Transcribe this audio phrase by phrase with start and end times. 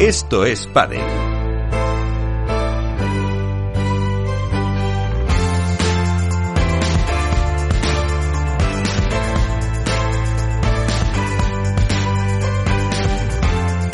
[0.00, 0.98] Esto es Padel.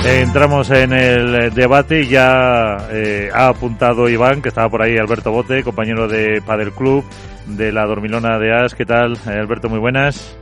[0.06, 5.32] Entramos en el debate y ya eh, ha apuntado Iván, que estaba por ahí, Alberto
[5.32, 7.04] Bote, compañero de Padel Club
[7.46, 8.76] de la Dormilona de As.
[8.76, 9.68] ¿Qué tal, Alberto?
[9.68, 10.36] Muy buenas.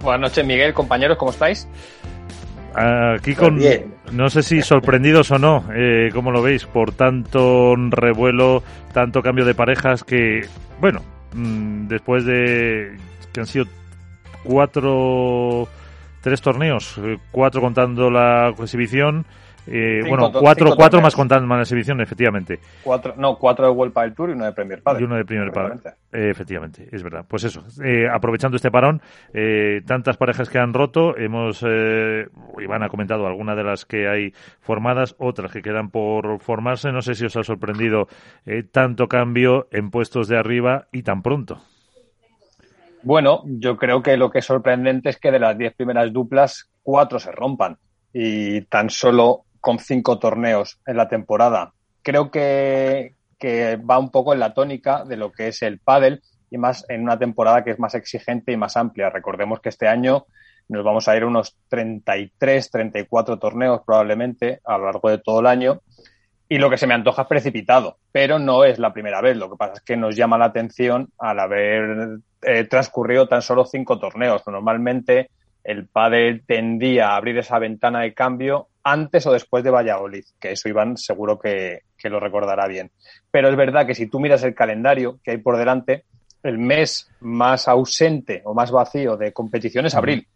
[0.00, 1.68] Buenas noches, Miguel, compañeros, ¿cómo estáis?
[2.74, 3.60] Aquí con,
[4.12, 6.66] no sé si sorprendidos o no, eh, ¿cómo lo veis?
[6.66, 10.46] Por tanto revuelo, tanto cambio de parejas que,
[10.80, 11.00] bueno,
[11.34, 12.96] mm, después de
[13.32, 13.66] que han sido
[14.42, 15.68] cuatro
[16.20, 19.26] tres torneos, eh, cuatro contando la exhibición.
[19.66, 22.58] Eh, bueno, cuatro, cuatro más contando la exhibición, efectivamente.
[22.82, 25.02] Cuatro, no, cuatro de World del Tour y uno de Premier Padel.
[25.02, 25.80] Y uno de Premier Padel.
[26.12, 27.24] Eh, efectivamente, es verdad.
[27.26, 29.00] Pues eso, eh, aprovechando este parón,
[29.86, 32.26] tantas parejas que han roto, hemos, eh,
[32.58, 36.92] Iván ha comentado algunas de las que hay formadas, otras que quedan por formarse.
[36.92, 38.08] No sé si os ha sorprendido
[38.72, 41.60] tanto cambio en puestos de arriba y tan pronto.
[43.02, 46.70] Bueno, yo creo que lo que es sorprendente es que de las diez primeras duplas,
[46.82, 47.76] cuatro se rompan
[48.14, 51.72] y tan solo con cinco torneos en la temporada.
[52.02, 56.20] Creo que, que va un poco en la tónica de lo que es el pádel
[56.50, 59.08] y más en una temporada que es más exigente y más amplia.
[59.08, 60.26] Recordemos que este año
[60.68, 65.40] nos vamos a ir a unos 33, 34 torneos probablemente a lo largo de todo
[65.40, 65.80] el año
[66.46, 69.38] y lo que se me antoja es precipitado, pero no es la primera vez.
[69.38, 73.64] Lo que pasa es que nos llama la atención al haber eh, transcurrido tan solo
[73.64, 74.42] cinco torneos.
[74.46, 75.30] Normalmente
[75.64, 80.52] el pádel tendía a abrir esa ventana de cambio antes o después de Valladolid, que
[80.52, 82.90] eso Iván seguro que, que lo recordará bien.
[83.30, 86.04] Pero es verdad que si tú miras el calendario que hay por delante,
[86.42, 90.28] el mes más ausente o más vacío de competición es abril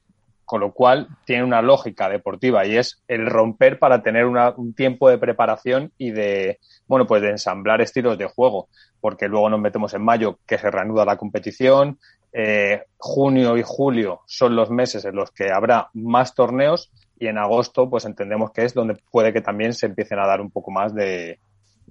[0.49, 4.73] con lo cual tiene una lógica deportiva y es el romper para tener una, un
[4.73, 9.61] tiempo de preparación y de, bueno, pues de ensamblar estilos de juego, porque luego nos
[9.61, 11.99] metemos en mayo que se reanuda la competición,
[12.33, 17.39] eh, junio y julio son los meses en los que habrá más torneos y en
[17.39, 20.71] agosto pues entendemos que es donde puede que también se empiecen a dar un poco
[20.71, 21.39] más de,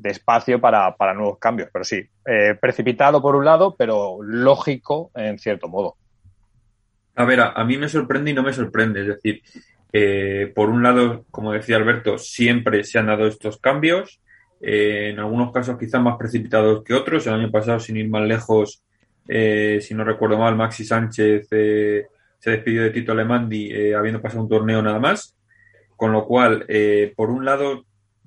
[0.03, 1.69] espacio para, para, nuevos cambios.
[1.73, 5.95] Pero sí, eh, precipitado por un lado, pero lógico en cierto modo.
[7.15, 9.01] A ver, a, a, mí me sorprende y no me sorprende.
[9.01, 9.41] Es decir,
[9.93, 14.21] eh, por un lado, como decía Alberto, siempre se han dado estos cambios.
[14.59, 17.25] Eh, en algunos casos quizás más precipitados que otros.
[17.27, 18.83] El año pasado, sin ir más lejos,
[19.27, 22.07] eh, si no recuerdo mal, Maxi Sánchez eh,
[22.39, 25.35] se despidió de Tito Alemandi eh, habiendo pasado un torneo nada más.
[25.95, 26.67] Con lo cual,
[27.15, 27.83] por un lado,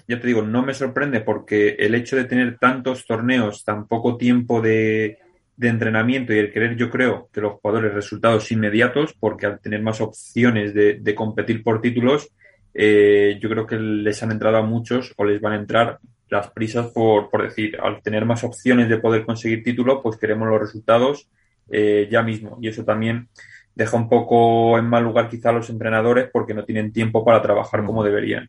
[0.08, 4.16] ya te digo, no me sorprende porque el hecho de tener tantos torneos, tan poco
[4.16, 5.18] tiempo de,
[5.60, 10.00] entrenamiento y el querer, yo creo, que los jugadores resultados inmediatos, porque al tener más
[10.00, 12.32] opciones de, competir por títulos,
[12.74, 16.00] eh, yo creo que les han entrado a muchos o les van a entrar
[16.30, 20.48] las prisas por, por decir, al tener más opciones de poder conseguir título, pues queremos
[20.48, 21.28] los resultados
[21.70, 22.58] eh, ya mismo.
[22.60, 23.28] Y eso también
[23.74, 27.42] deja un poco en mal lugar quizá a los entrenadores porque no tienen tiempo para
[27.42, 28.48] trabajar como deberían.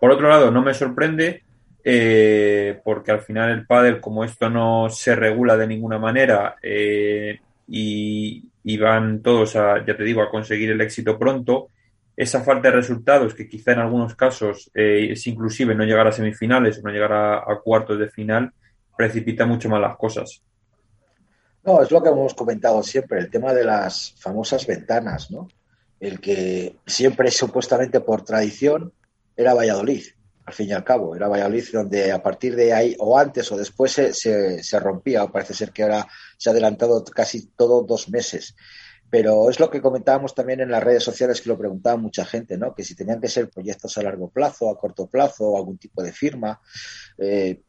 [0.00, 1.42] Por otro lado, no me sorprende
[1.82, 7.38] eh, porque al final el pádel, como esto no se regula de ninguna manera eh,
[7.68, 11.70] y, y, van todos a, ya te digo, a conseguir el éxito pronto,
[12.16, 16.12] esa falta de resultados, que quizá en algunos casos eh, es inclusive no llegar a
[16.12, 18.52] semifinales o no llegar a, cuartos de final,
[18.96, 20.42] precipita mucho más las cosas.
[21.62, 25.48] No, es lo que hemos comentado siempre, el tema de las famosas ventanas, ¿no?
[26.00, 28.92] El que siempre supuestamente por tradición
[29.36, 30.04] era Valladolid
[30.46, 31.16] al fin y al cabo.
[31.16, 35.26] Era Valladolid donde a partir de ahí, o antes o después, se, se, se rompía.
[35.26, 36.06] Parece ser que ahora
[36.38, 38.54] se ha adelantado casi todo dos meses.
[39.08, 42.58] Pero es lo que comentábamos también en las redes sociales que lo preguntaba mucha gente,
[42.58, 42.74] ¿no?
[42.74, 46.02] Que si tenían que ser proyectos a largo plazo, a corto plazo, o algún tipo
[46.02, 46.60] de firma.
[47.18, 47.62] Eh,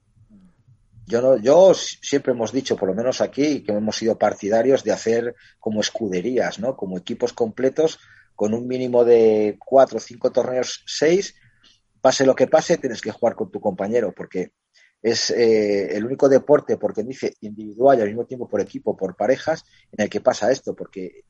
[1.06, 4.92] yo, no, yo siempre hemos dicho, por lo menos aquí, que hemos sido partidarios de
[4.92, 6.76] hacer como escuderías, ¿no?
[6.76, 8.00] Como equipos completos
[8.36, 11.36] con un mínimo de cuatro o cinco torneos, seis,
[12.02, 14.52] pase lo que pase, tienes que jugar con tu compañero, porque
[15.02, 19.16] es eh, el único deporte, porque dice individual y al mismo tiempo por equipo, por
[19.16, 21.24] parejas, en el que pasa esto, porque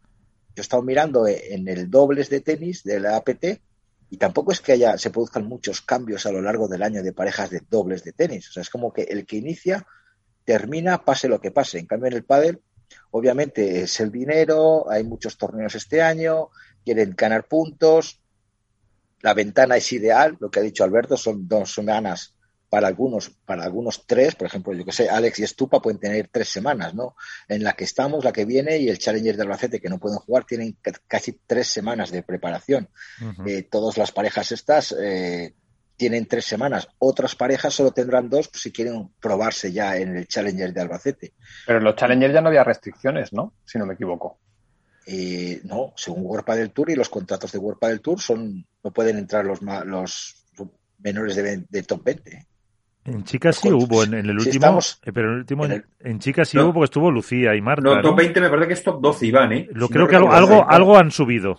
[0.55, 3.61] yo he estado mirando en el dobles de tenis de la APT
[4.09, 7.13] y tampoco es que haya, se produzcan muchos cambios a lo largo del año de
[7.13, 8.49] parejas de dobles de tenis.
[8.49, 9.85] O sea, es como que el que inicia
[10.45, 11.77] termina, pase lo que pase.
[11.77, 12.61] En cambio, en el pádel,
[13.11, 16.49] obviamente es el dinero, hay muchos torneos este año,
[16.85, 18.21] quieren ganar puntos,
[19.21, 22.36] la ventana es ideal, lo que ha dicho Alberto, son dos semanas
[22.69, 26.27] para algunos, para algunos tres, por ejemplo, yo que sé, Alex y Estupa pueden tener
[26.27, 27.15] tres semanas, ¿no?
[27.47, 30.19] En la que estamos, la que viene, y el Challenger de Albacete, que no pueden
[30.19, 30.77] jugar, tienen
[31.07, 32.89] casi tres semanas de preparación.
[33.21, 33.49] Uh -huh.
[33.49, 35.53] eh, todas las parejas estas, eh,
[35.95, 36.87] tienen tres semanas.
[36.99, 41.33] Otras parejas solo tendrán dos si quieren probarse ya en el Challenger de Albacete.
[41.65, 43.53] Pero en los Challenger ya no había restricciones, ¿no?
[43.65, 44.39] Si no me equivoco.
[45.09, 48.91] Eh, no, según World del Tour y los contratos de World del Tour son no
[48.91, 50.45] pueden entrar los, los
[50.99, 52.46] menores de, top 20.
[53.07, 56.59] En chicas sí hubo en, el último, eh, pero en el último en, chicas sí
[56.59, 57.81] hubo porque estuvo Lucía y Marta.
[57.81, 59.69] No, top 20 me parece que es top 12 Iván, ¿eh?
[59.71, 61.57] Lo creo que algo, algo, algo, han subido.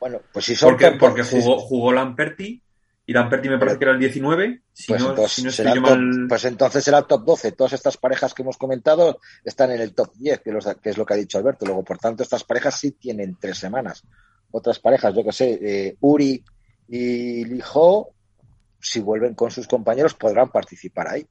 [0.00, 2.62] Bueno, pues si son porque, porque jugó, jugó Lamperti
[3.04, 4.62] y Lamperti me parece que era el 19.
[4.72, 6.26] Si pues, no, entonces, si no estoy yo mal...
[6.30, 7.52] pues entonces será el top 12.
[7.52, 11.04] Todas estas parejas que hemos comentado están en el top 10, que, que, es lo
[11.04, 11.66] que ha dicho Alberto.
[11.66, 14.02] Luego, por tanto, estas parejas sí tienen tres semanas.
[14.50, 16.42] Otras parejas, yo que sé, eh, Uri
[16.88, 18.14] y Lijo,
[18.86, 21.26] si vuelven con sus compañeros, podrán participar ahí.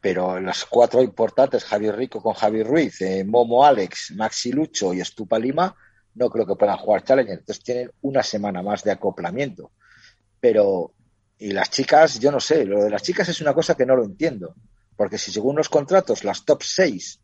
[0.00, 5.00] Pero las cuatro importantes, Javi Rico con Javi Ruiz, eh, Momo Alex, Maxi Lucho y
[5.00, 5.74] Estupa Lima,
[6.14, 7.38] no creo que puedan jugar Challenger.
[7.38, 9.72] Entonces tienen una semana más de acoplamiento.
[10.40, 10.92] Pero
[11.38, 13.96] y las chicas, yo no sé, lo de las chicas es una cosa que no
[13.96, 14.54] lo entiendo.
[14.96, 17.20] Porque si según los contratos, las top 6,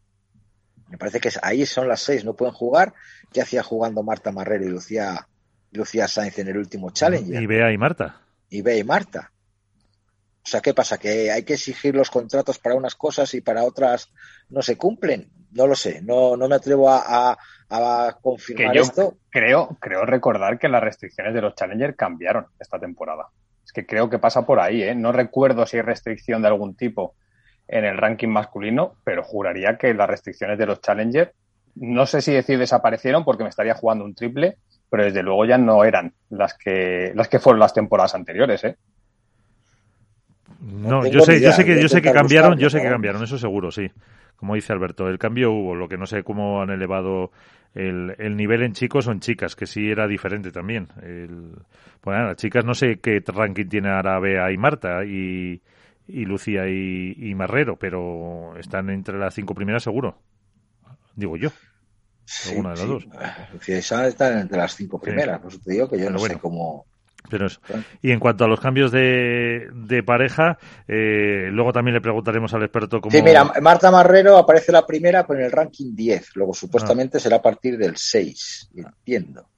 [0.88, 2.92] me parece que ahí son las 6, no pueden jugar,
[3.32, 5.28] ¿qué hacía jugando Marta Marrero y Lucía,
[5.70, 7.40] Lucía Sainz en el último challenge?
[7.40, 8.20] Y Bea y Marta.
[8.48, 9.32] Y Bea y Marta.
[10.42, 10.98] O sea, ¿qué pasa?
[10.98, 14.10] ¿Que hay que exigir los contratos para unas cosas y para otras
[14.48, 15.30] no se cumplen?
[15.52, 17.36] No lo sé, no, no me atrevo a,
[17.68, 19.18] a, confirmar esto.
[19.30, 23.28] Creo, creo recordar que las restricciones de los Challenger cambiaron esta temporada
[23.72, 24.94] que creo que pasa por ahí, ¿eh?
[24.94, 27.14] No recuerdo si hay restricción de algún tipo
[27.68, 31.34] en el ranking masculino, pero juraría que las restricciones de los Challenger,
[31.76, 34.56] no sé si decir desaparecieron porque me estaría jugando un triple,
[34.90, 38.76] pero desde luego ya no eran las que, las que fueron las temporadas anteriores, ¿eh?
[40.60, 43.38] No, yo sé, yo sé que, yo sé que cambiaron, yo sé que cambiaron, eso
[43.38, 43.90] seguro, sí.
[44.36, 47.30] Como dice Alberto, el cambio hubo, lo que no sé cómo han elevado
[47.74, 50.88] el, el nivel en chicos o en chicas, que sí era diferente también.
[51.02, 51.52] El,
[52.02, 55.60] bueno, las chicas no sé qué ranking tiene ahora Bea y Marta y,
[56.08, 60.18] y Lucía y, Marrero, pero están entre las cinco primeras seguro.
[61.14, 61.50] Digo yo.
[62.48, 63.08] alguna de las dos.
[63.52, 66.38] Lucía y están entre las cinco primeras, por eso te digo que yo no sé
[66.38, 66.86] cómo
[67.28, 67.46] pero
[68.02, 70.58] Y en cuanto a los cambios de, de pareja,
[70.88, 73.10] eh, luego también le preguntaremos al experto cómo...
[73.10, 77.20] Sí, mira, Marta Marrero aparece la primera con el ranking 10, luego supuestamente ah.
[77.20, 79.48] será a partir del 6, entiendo.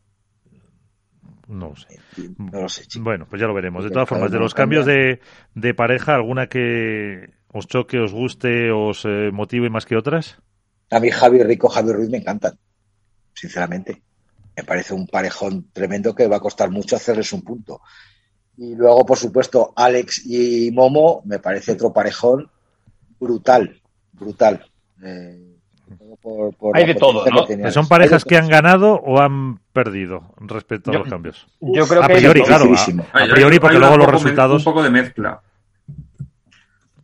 [1.49, 2.01] No lo sé.
[2.39, 3.85] No lo sé, Bueno, pues ya lo veremos.
[3.85, 5.21] De todas formas, de los cambios de,
[5.55, 10.39] de, pareja, ¿alguna que os choque, os guste, os eh, motive más que otras?
[10.91, 12.59] A mí Javi Rico, Javi Ruiz me encantan,
[13.35, 14.03] sinceramente
[14.57, 17.81] me parece un parejón tremendo que va a costar mucho hacerles un punto.
[18.57, 22.51] Y luego, por supuesto, Alex y Momo me parece otro parejón
[23.19, 23.81] brutal,
[24.13, 24.65] brutal.
[25.03, 25.57] Eh,
[26.75, 27.71] Hay de todo, ¿no?
[27.71, 31.47] ¿Son parejas que han ganado o han perdido respecto a los cambios?
[31.61, 32.71] Yo creo a que priori, claro.
[33.13, 34.59] A, priori, porque luego los resultados.
[34.59, 35.41] Un poco de mezcla.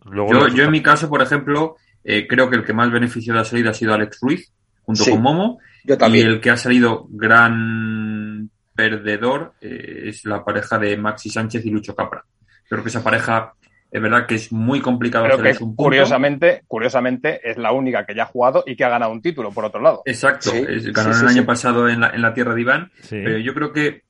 [0.05, 3.39] yo, yo, en mi caso, por ejemplo, eh, creo que el que más beneficio de
[3.39, 4.53] la salida ha sido Alex Ruiz,
[4.83, 5.59] junto con Momo.
[5.84, 11.70] Y el que ha salido gran perdedor eh, es la pareja de Maxi Sánchez y
[11.70, 12.25] Lucho Capra.
[12.69, 13.54] Creo que esa pareja
[13.90, 15.82] es verdad que es muy complicado hacer un punto.
[15.82, 19.50] Curiosamente, curiosamente, es la única que ya ha jugado y que ha ganado un título,
[19.50, 20.02] por otro lado.
[20.04, 20.52] Exacto,
[20.92, 22.92] ganó el año pasado en la, en la tierra de Iván.
[23.08, 24.02] Pero yo creo que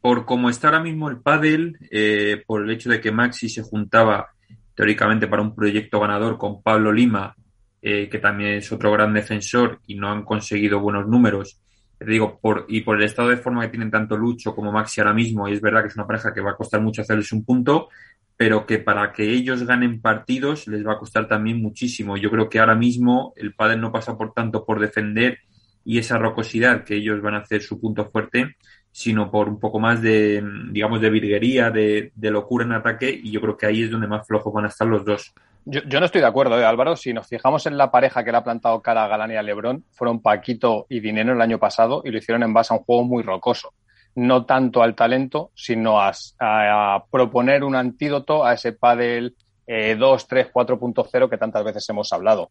[0.00, 3.62] por cómo está ahora mismo el pádel, eh, por el hecho de que Maxi se
[3.62, 4.30] juntaba
[4.74, 7.36] teóricamente para un proyecto ganador con Pablo Lima
[7.82, 11.60] eh, que también es otro gran defensor y no han conseguido buenos números.
[11.98, 15.00] Te digo, por, y por el estado de forma que tienen tanto Lucho como Maxi
[15.00, 17.30] ahora mismo, y es verdad que es una pareja que va a costar mucho hacerles
[17.32, 17.88] un punto,
[18.36, 22.16] pero que para que ellos ganen partidos les va a costar también muchísimo.
[22.16, 25.40] Yo creo que ahora mismo el pádel no pasa por tanto por defender
[25.84, 28.56] y esa rocosidad que ellos van a hacer su punto fuerte,
[28.90, 33.30] sino por un poco más de, digamos, de virguería, de, de locura en ataque, y
[33.30, 35.34] yo creo que ahí es donde más flojos van a estar los dos.
[35.66, 36.96] Yo, no estoy de acuerdo, ¿eh, Álvaro.
[36.96, 39.42] Si nos fijamos en la pareja que le ha plantado cara a Galán y a
[39.42, 42.84] Lebrón, fueron Paquito y Dinero el año pasado y lo hicieron en base a un
[42.84, 43.74] juego muy rocoso.
[44.14, 49.36] No tanto al talento, sino a, proponer un antídoto a ese pádel
[49.66, 52.50] 2, 3, 4.0 que tantas veces hemos hablado.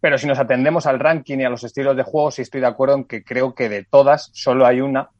[0.00, 2.68] Pero si nos atendemos al ranking y a los estilos de juego, sí estoy de
[2.68, 5.10] acuerdo en que creo que de todas solo hay una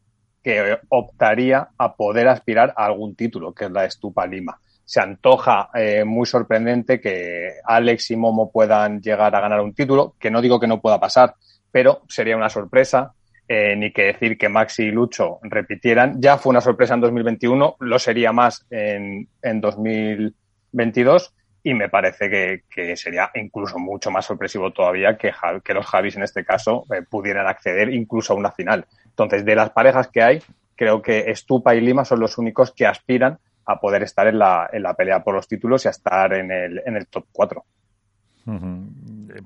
[0.43, 5.69] que optaría a poder aspirar a algún título, que es la Estupa Lima se antoja
[5.75, 10.41] eh, muy sorprendente que Alex y Momo puedan llegar a ganar un título, que no
[10.41, 11.35] digo que no pueda pasar,
[11.71, 13.13] pero sería una sorpresa.
[13.49, 16.21] Eh, ni que decir que Maxi y Lucho repitieran.
[16.21, 22.63] Ya fue una sorpresa en 2021, lo sería más en, en 2022 y me parece
[22.69, 25.33] que, sería incluso mucho más sorpresivo todavía que,
[25.65, 28.87] que los Javis en este caso eh, pudieran acceder incluso a una final.
[29.05, 30.43] Entonces, de las parejas que hay,
[30.77, 34.69] creo que Estupa y Lima son los únicos que aspiran a poder estar en la,
[34.73, 37.65] en la pelea por los títulos y a estar en el, en el top 4.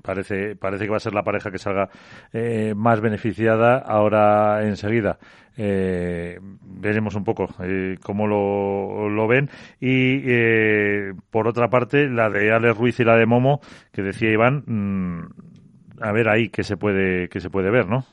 [0.03, 1.89] Parece, parece que va a ser la pareja que salga
[2.31, 5.17] eh, más beneficiada ahora enseguida.
[5.57, 9.49] Eh, veremos un poco eh, cómo lo, lo, ven.
[9.79, 13.59] Y eh, por otra parte, la de Alex Ruiz y la de Momo,
[13.91, 18.05] que decía Iván, mm, a ver ahí que se puede, que se puede ver, ¿no?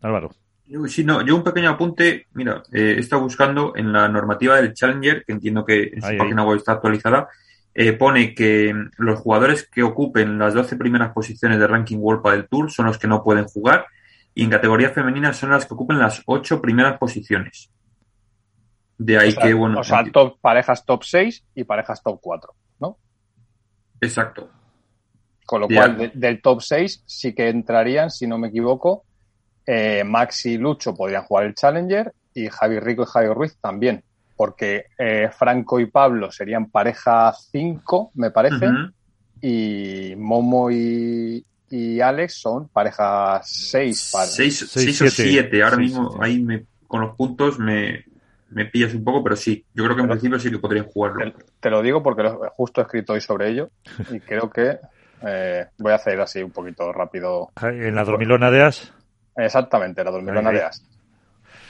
[0.00, 0.30] Álvaro.
[0.88, 2.26] Sí, no, yo un pequeño apunte.
[2.32, 6.44] Mira, he estado buscando en la normativa del Challenger, que entiendo que en su página
[6.44, 7.28] web está actualizada,
[7.74, 12.48] eh, pone que los jugadores que ocupen las 12 primeras posiciones de ranking World del
[12.48, 13.86] Tour son los que no pueden jugar
[14.34, 17.70] y en categoría femenina son las que ocupen las 8 primeras posiciones.
[18.96, 19.80] De ahí que, bueno.
[19.80, 22.98] O sea, top, parejas top 6 y parejas top 4, ¿no?
[24.00, 24.50] Exacto.
[25.44, 29.04] Con lo cual, del top 6 sí que entrarían, si no me equivoco,
[29.66, 34.02] eh, Max y Lucho podrían jugar el Challenger y Javi Rico y Javi Ruiz también
[34.42, 38.66] porque eh, Franco y Pablo serían pareja 5, me parece,
[39.40, 41.44] y Momo y,
[42.02, 44.12] Alex son pareja 6.
[44.26, 46.44] 6 o 7, ahora mismo ahí
[46.88, 48.04] con los puntos me,
[48.72, 51.32] pillas un poco, pero sí, yo creo que en principio sí que podrían jugarlo.
[51.60, 53.70] Te, lo digo porque justo he escrito hoy sobre ello
[54.10, 54.76] y creo que
[55.24, 57.50] eh, voy a hacer así un poquito rápido.
[57.62, 58.92] ¿En la dormilona de As?
[59.36, 60.84] Exactamente, la dormilona de As.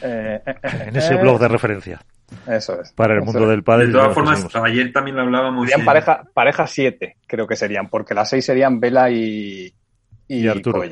[0.02, 2.00] Eh, en ese blog de referencia.
[2.47, 2.92] Eso es.
[2.92, 3.87] Para el mundo del padre.
[3.87, 5.69] De todas formas, ayer también lo hablábamos.
[5.69, 9.73] Serían pareja, pareja siete, creo que serían, porque las seis serían Vela y,
[10.28, 10.83] y, Arturo.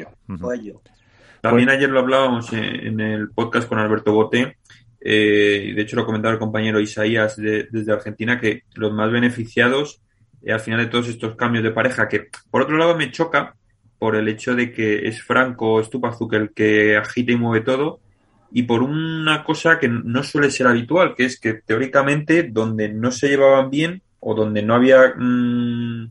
[1.41, 4.59] También ayer lo hablábamos en el podcast con Alberto Bote.
[5.01, 10.03] Eh, de hecho, lo comentaba el compañero Isaías desde Argentina, que los más beneficiados
[10.43, 13.57] eh, al final de todos estos cambios de pareja, que por otro lado me choca
[14.01, 18.01] por el hecho de que es Franco Stupazuk el que agita y mueve todo,
[18.51, 23.13] y por una cosa que no suele ser habitual, que es que teóricamente donde no
[23.13, 26.11] se llevaban bien o donde no había mm,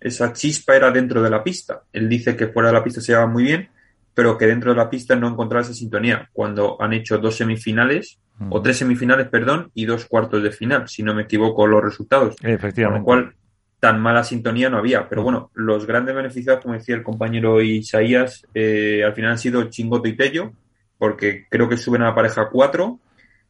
[0.00, 1.82] esa chispa era dentro de la pista.
[1.92, 3.68] Él dice que fuera de la pista se llevaban muy bien,
[4.14, 8.18] pero que dentro de la pista no encontraba esa sintonía cuando han hecho dos semifinales
[8.50, 12.36] o tres semifinales, perdón, y dos cuartos de final, si no me equivoco los resultados.
[12.42, 13.04] Efectivamente.
[13.04, 13.34] Con lo cual
[13.80, 15.08] tan mala sintonía no había.
[15.08, 19.64] Pero bueno, los grandes beneficiados, como decía el compañero Isaías, eh, al final han sido
[19.64, 20.52] Chingoto y Tello,
[20.98, 23.00] porque creo que suben a la pareja 4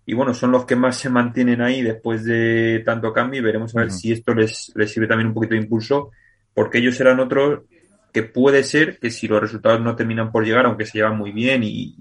[0.09, 3.75] y bueno, son los que más se mantienen ahí después de tanto cambio y veremos
[3.75, 6.13] a ver si esto les, les sirve también un poquito de impulso,
[6.55, 7.63] porque ellos serán otros
[8.17, 11.33] que puede ser que si los resultados no terminan por llegar, aunque se llevan muy
[11.33, 11.95] bien y,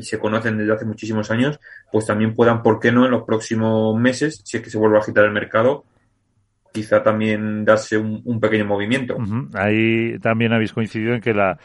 [0.00, 1.60] se conocen desde hace muchísimos años,
[1.92, 4.96] pues también puedan, ¿por qué no?, en los próximos meses, si es que se vuelve
[4.96, 5.84] a agitar el mercado,
[6.72, 9.16] quizá también darse un, pequeño movimiento.
[9.54, 11.58] Ahí también habéis coincidido en que la,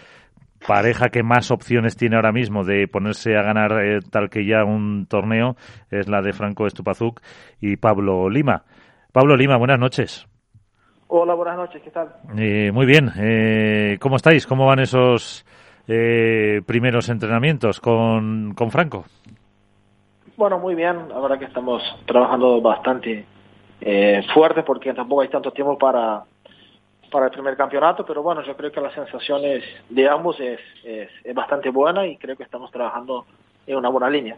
[0.65, 4.63] pareja que más opciones tiene ahora mismo de ponerse a ganar eh, tal que ya
[4.63, 5.55] un torneo
[5.91, 7.21] es la de Franco Estupazuk
[7.59, 8.63] y Pablo Lima.
[9.11, 10.27] Pablo Lima, buenas noches.
[11.07, 12.09] Hola, buenas noches, ¿qué tal?
[12.37, 14.47] Eh, muy bien, eh, ¿cómo estáis?
[14.47, 15.45] ¿Cómo van esos
[15.85, 19.03] primeros entrenamientos con, con Franco?
[20.37, 23.25] Bueno, muy bien, la verdad que estamos trabajando bastante
[24.33, 26.23] fuerte porque tampoco hay tanto tiempo para
[27.13, 31.09] para el primer campeonato, pero bueno, yo creo que las sensaciones de ambos es, es,
[31.35, 33.27] bastante buena y creo que estamos trabajando
[33.67, 34.35] en una buena línea.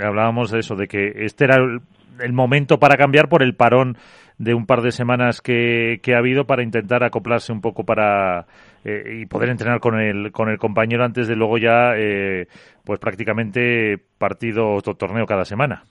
[0.00, 3.96] Hablábamos de eso, de que este era el, momento para cambiar por el parón
[4.38, 8.46] de un par de semanas que, que ha habido para intentar acoplarse un poco para
[8.84, 12.46] eh, y poder entrenar con el, con el compañero antes de luego ya, eh,
[12.84, 15.82] pues prácticamente partido o torneo cada semana.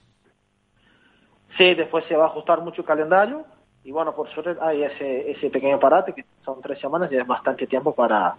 [1.56, 3.44] Sí, después se va a ajustar mucho el calendario
[3.84, 7.26] y bueno, por suerte hay ese, ese pequeño parate que son tres semanas y es
[7.26, 8.34] bastante tiempo para,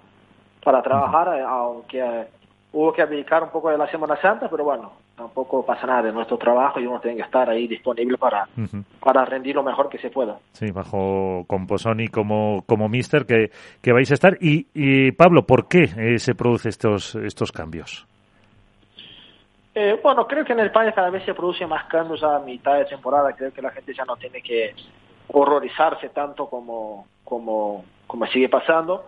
[0.63, 2.27] para trabajar, eh, aunque eh,
[2.73, 6.11] hubo que dedicar un poco de la Semana Santa, pero bueno, tampoco pasa nada de
[6.11, 8.47] nuestro trabajo y uno tiene que estar ahí disponible para,
[8.99, 10.37] para rendir lo mejor que se pueda.
[10.51, 14.37] Sí, bajo Composoni como, como mister que, que vais a estar.
[14.41, 18.07] Y, y Pablo, ¿por qué eh, se producen estos, estos cambios?
[20.01, 23.33] Bueno, creo que en España cada vez se producen más cambios a mitad de temporada.
[23.33, 24.73] Creo que la gente ya no tiene que
[25.27, 29.05] horrorizarse tanto como, como, como sigue pasando.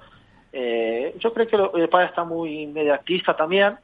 [0.52, 3.78] Eh, yo creo que el país está muy inmediatista también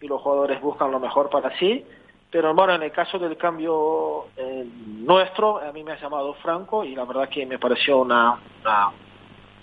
[0.00, 1.84] y los jugadores buscan lo mejor para sí.
[2.30, 6.84] Pero bueno, en el caso del cambio eh, nuestro, a mí me ha llamado Franco
[6.84, 8.38] y la verdad que me pareció una,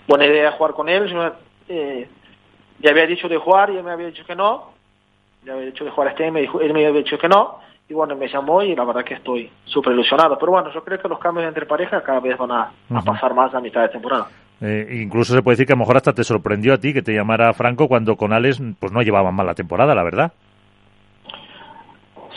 [0.08, 1.06] buena idea jugar con él.
[1.06, 1.32] Yo
[1.68, 2.08] eh,
[2.80, 4.73] ya había dicho de jugar y él me había dicho que no.
[5.44, 7.58] Ya había dicho de jugar este, me dijo, él me había dicho que no
[7.88, 10.38] y bueno, me llamó y la verdad que estoy súper ilusionado.
[10.38, 12.70] Pero bueno, yo creo que los cambios entre parejas cada vez van a,
[13.04, 14.28] pasar más a mitad de temporada.
[14.60, 17.02] Eh, incluso se puede decir que a lo mejor hasta te sorprendió a ti que
[17.02, 20.32] te llamara Franco cuando con Alex pues no llevaban mal la temporada, la verdad.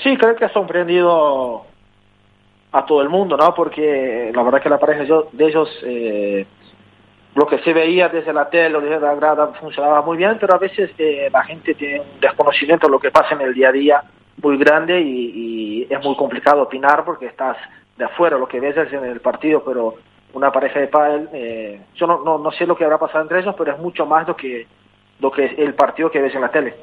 [0.03, 1.63] Sí, creo que ha sorprendido
[2.71, 3.53] a todo el mundo, ¿no?
[3.55, 6.45] Porque la verdad que la pareja de ellos, eh,
[7.37, 10.55] lo que se veía desde la tele o desde la grada funcionaba muy bien, pero
[10.55, 13.69] a veces eh, la gente tiene un desconocimiento de lo que pasa en el día
[13.69, 14.03] a día
[14.41, 17.55] muy grande y, es muy complicado opinar porque estás
[17.95, 19.93] de afuera, lo que ves es en el partido, pero
[20.33, 23.39] una pareja de pádel, eh, yo no, no, no sé lo que habrá pasado entre
[23.39, 24.65] ellos, pero es mucho más lo que
[25.19, 26.73] lo que el partido que ves en la tele.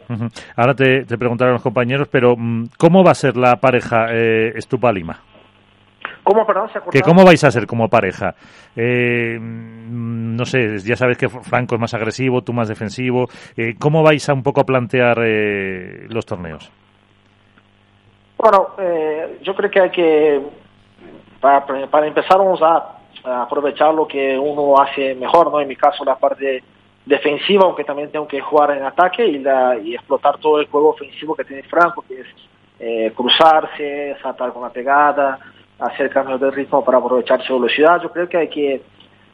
[0.57, 4.53] Ahora te, te preguntarán los compañeros, pero mm, ¿cómo va a ser la pareja eh,
[4.57, 5.21] Estupa-Lima?
[6.25, 8.35] ¿Cómo, perdón, ¿Que ¿Cómo vais a ser como pareja?
[8.75, 13.27] Eh, mm, no sé, ya sabes que Franco es más agresivo, tú más defensivo.
[13.57, 16.73] Eh, ¿Cómo vais a un poco a plantear eh, los torneos?
[18.39, 20.41] Bueno, eh, yo creo que hay que,
[21.41, 23.01] para, para empezar, vamos a,
[23.43, 25.61] aprovechar lo que uno hace mejor, ¿no?
[25.61, 26.63] En mi caso, la parte
[27.05, 30.91] defensiva, aunque también tengo que jugar en ataque y, la, y explotar todo el juego
[30.91, 32.27] ofensivo que tiene Franco, que es
[32.81, 35.39] eh, cruzarse, saltar con la pegada,
[35.79, 38.01] hacer cambios de ritmo para aprovechar su velocidad.
[38.03, 38.83] Yo creo que hay que,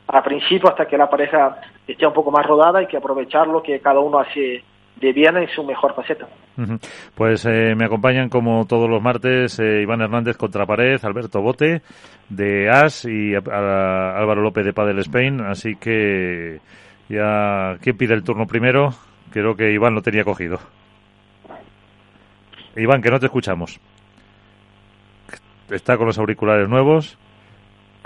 [0.08, 3.62] al principio, hasta que la pareja esté un poco más rodada, hay que aprovechar lo
[3.62, 4.64] que cada uno hace
[4.96, 6.28] de bien en su mejor faceta.
[7.14, 11.80] Pues eh, me acompañan como todos los martes eh, Iván Hernández contra pared, Alberto Bote
[12.28, 15.40] de AS y Álvaro López de Padel Spain.
[15.40, 16.60] Así que
[17.08, 18.90] ya, ¿quién pide el turno primero?
[19.30, 20.58] Creo que Iván lo tenía cogido.
[22.76, 23.80] Iván, que no te escuchamos
[25.70, 27.18] está con los auriculares nuevos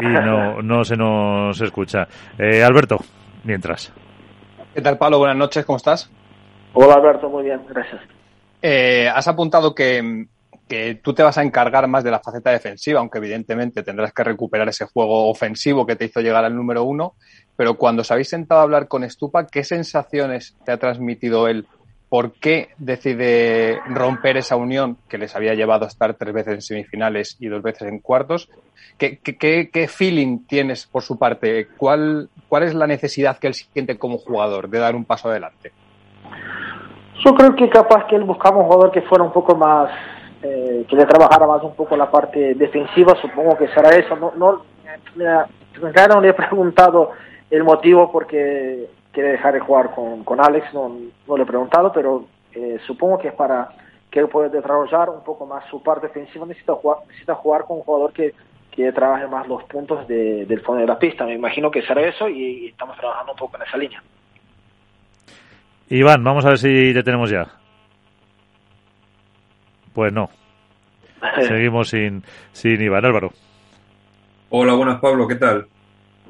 [0.00, 2.06] y no, no se nos escucha.
[2.38, 2.98] Eh, Alberto,
[3.44, 3.92] mientras.
[4.74, 5.18] ¿Qué tal, Pablo?
[5.18, 6.10] Buenas noches, ¿cómo estás?
[6.72, 8.02] Hola, Alberto, muy bien, gracias.
[8.60, 10.26] Eh, has apuntado que,
[10.66, 14.24] que tú te vas a encargar más de la faceta defensiva, aunque evidentemente tendrás que
[14.24, 17.14] recuperar ese juego ofensivo que te hizo llegar al número uno.
[17.56, 21.68] Pero cuando os habéis sentado a hablar con Estupa, ¿qué sensaciones te ha transmitido él
[22.14, 26.62] por qué decide romper esa unión que les había llevado a estar tres veces en
[26.62, 28.48] semifinales y dos veces en cuartos.
[28.96, 31.66] ¿Qué, qué, feeling tienes por su parte?
[31.76, 35.72] ¿Cuál, ¿Cuál es la necesidad que él siente como jugador de dar un paso adelante?
[37.24, 39.90] Yo creo que capaz que él buscaba un jugador que fuera un poco más,
[40.40, 44.14] eh, que le trabajara más un poco la parte defensiva, supongo que será eso.
[44.14, 44.62] No, no,
[45.16, 47.10] no le he preguntado
[47.50, 50.94] el motivo porque quiere dejar de jugar con, con Alex, no,
[51.26, 53.70] no le he preguntado, pero eh, supongo que es para
[54.10, 57.78] que él pueda desarrollar un poco más su parte defensiva, necesita jugar, necesita jugar con
[57.78, 58.34] un jugador que,
[58.70, 61.24] que trabaje más los puntos de, del fondo de la pista.
[61.24, 64.02] Me imagino que será eso y, estamos trabajando un poco en esa línea.
[65.88, 67.46] Iván, vamos a ver si te tenemos ya.
[69.92, 70.28] Pues no.
[71.40, 72.22] Seguimos sin,
[72.52, 73.04] sin Iván.
[73.04, 73.30] Álvaro.
[74.50, 75.66] Hola, buenas Pablo, ¿qué tal?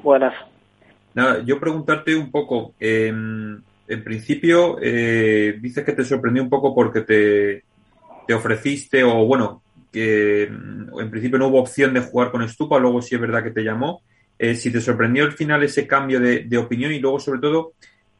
[0.01, 0.33] Buenas.
[1.15, 6.75] Nada, yo preguntarte un poco, em, en principio eh, dices que te sorprendió un poco
[6.75, 7.63] porque te,
[8.27, 9.61] te ofreciste o bueno,
[9.93, 13.51] que en principio no hubo opción de jugar con Estupa, luego sí es verdad que
[13.51, 14.01] te llamó.
[14.37, 17.71] Eh, si te sorprendió al final ese cambio de, opinión y luego sobre todo,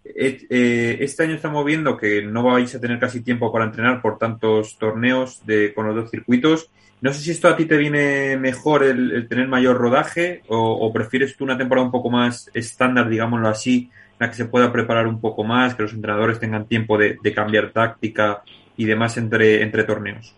[0.05, 4.17] eh, este año estamos viendo que no vais a tener casi tiempo para entrenar por
[4.17, 6.69] tantos torneos de, con los dos circuitos
[7.01, 11.36] no sé si esto a ti te viene mejor el, tener mayor rodaje o, prefieres
[11.36, 15.08] tú una temporada un poco más estándar, digámoslo así, en la que se pueda preparar
[15.08, 18.43] un poco más, que los entrenadores tengan tiempo de, cambiar táctica
[18.77, 20.36] y demás entre, entre torneos.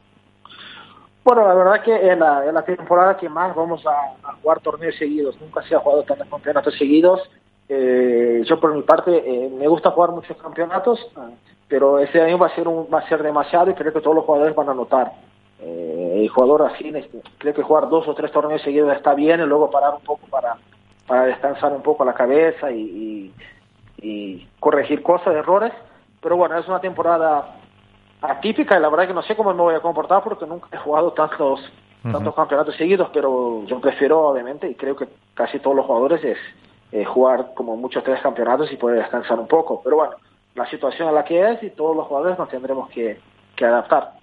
[1.24, 5.40] Bueno, la verdad que en la, temporada que más vamos a, jugar torneos seguidos.
[5.42, 7.30] Nunca se ha jugado tantos campeonatos seguidos.
[7.70, 11.06] Eh, yo por mi parte eh, me gusta jugar muchos campeonatos,
[11.68, 14.16] pero ese año va a ser un, va a ser demasiado y creo que todos
[14.16, 15.12] los jugadores van a notar.
[15.60, 16.92] Eh, el jugador así
[17.38, 20.28] creo que jugar dos o tres torneos seguidos está bien y luego parar un poco
[20.28, 20.56] para,
[21.08, 23.34] para descansar un poco la cabeza y,
[24.60, 25.74] corregir cosas, errores.
[26.22, 27.56] Pero bueno, es una temporada
[28.22, 30.78] atípica y la verdad que no sé cómo me voy a comportar porque nunca he
[30.78, 31.62] jugado tantos
[32.12, 36.38] tantos campeonatos seguidos, pero yo prefiero obviamente y creo que casi todos los jugadores es
[36.92, 39.82] eh, jugar como muchos tres campeonatos y poder descansar un poco.
[39.84, 40.14] Pero bueno,
[40.56, 43.20] la situación en la que es y todos los jugadores nos tendremos que,
[43.56, 44.17] que adaptar.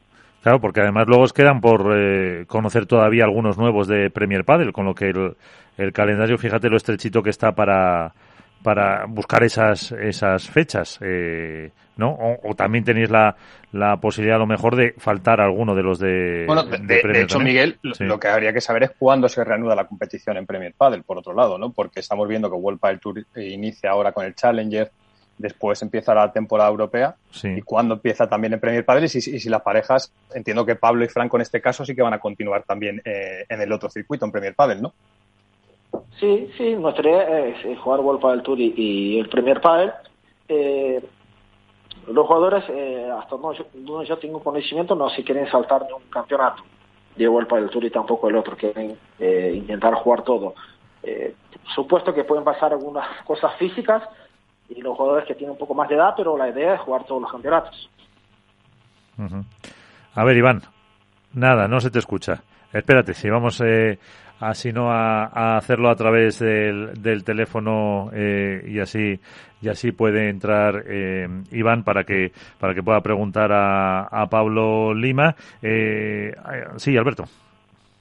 [0.44, 4.74] Claro, porque además luego os quedan por eh, conocer todavía algunos nuevos de Premier Padel,
[4.74, 5.11] con lo que
[5.78, 8.12] el, calendario, fíjate lo estrechito que está para,
[8.62, 12.14] para buscar esas, esas fechas, eh, ¿no?
[12.42, 13.35] O, también tenéis la,
[13.72, 16.44] la posibilidad a lo mejor de faltar alguno de los de.
[16.46, 20.37] Bueno, de, hecho, Miguel, lo que habría que saber es cuándo se reanuda la competición
[20.37, 21.72] en Premier Padel, por otro lado, ¿no?
[21.72, 24.92] Porque estamos viendo que World Padel Tour inicia ahora con el Challenger,
[25.38, 29.62] después empieza la temporada europea y cuando empieza también en Premier Padel y si, las
[29.62, 33.03] parejas, entiendo que Pablo y Franco en este caso sí que van a continuar también
[33.05, 34.92] eh, en el otro circuito, en Premier Padel, ¿no?
[36.18, 39.92] Sí, sí, nuestra idea es jugar World Padel Tour y, el Premier Padel.
[40.49, 41.03] Eh,
[42.09, 46.62] los jugadores, eh, hasta donde yo, tengo conocimiento, no se quieren saltar de un campeonato.
[47.16, 50.55] de World del Tour y tampoco el otro, quieren eh, intentar jugar todo.
[51.03, 51.35] Eh,
[51.75, 54.03] supuesto que pueden pasar algunas cosas físicas
[54.68, 57.05] y los jugadores que tienen un poco más de edad, pero la idea es jugar
[57.05, 57.90] todos los campeonatos.
[60.14, 60.62] A ver, Iván,
[61.33, 62.42] nada, no se te escucha.
[62.72, 63.98] Espérate, si vamos eh,
[64.40, 69.20] así no a, hacerlo a través del, del teléfono eh, y así
[69.62, 74.92] y así puede entrar eh, Iván para que para que pueda preguntar a, a Pablo
[74.92, 75.35] Lima.
[75.62, 76.33] Eh,
[76.77, 77.24] sí, Alberto.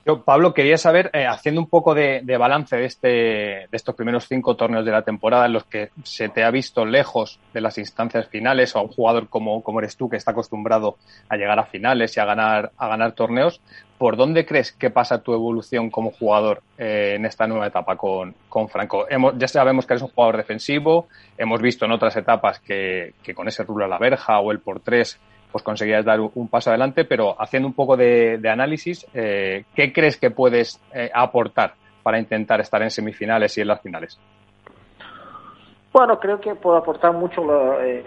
[0.05, 4.27] Yo, Pablo, quería saber, eh, haciendo un poco de, balance de, este, de estos primeros
[4.27, 7.77] cinco torneos de la temporada en los que se te ha visto lejos de las
[7.77, 10.97] instancias finales o a un jugador como, como eres tú que está acostumbrado
[11.29, 13.61] a llegar a finales y a ganar, a ganar torneos,
[13.97, 18.35] ¿por dónde crees que pasa tu evolución como jugador eh, en esta nueva etapa con,
[18.49, 19.05] con Franco?
[19.09, 23.33] Hemos, ya sabemos que eres un jugador defensivo, hemos visto en otras etapas que, que
[23.33, 25.17] con ese rubro a la verja o el por tres
[25.53, 30.17] pues conseguías dar un paso adelante, pero haciendo un poco de, análisis, eh, ¿qué crees
[30.17, 34.19] que puedes eh, aportar para intentar estar en semifinales y en las finales?
[35.93, 37.43] Bueno, creo que puedo aportar mucho
[37.81, 38.03] eh,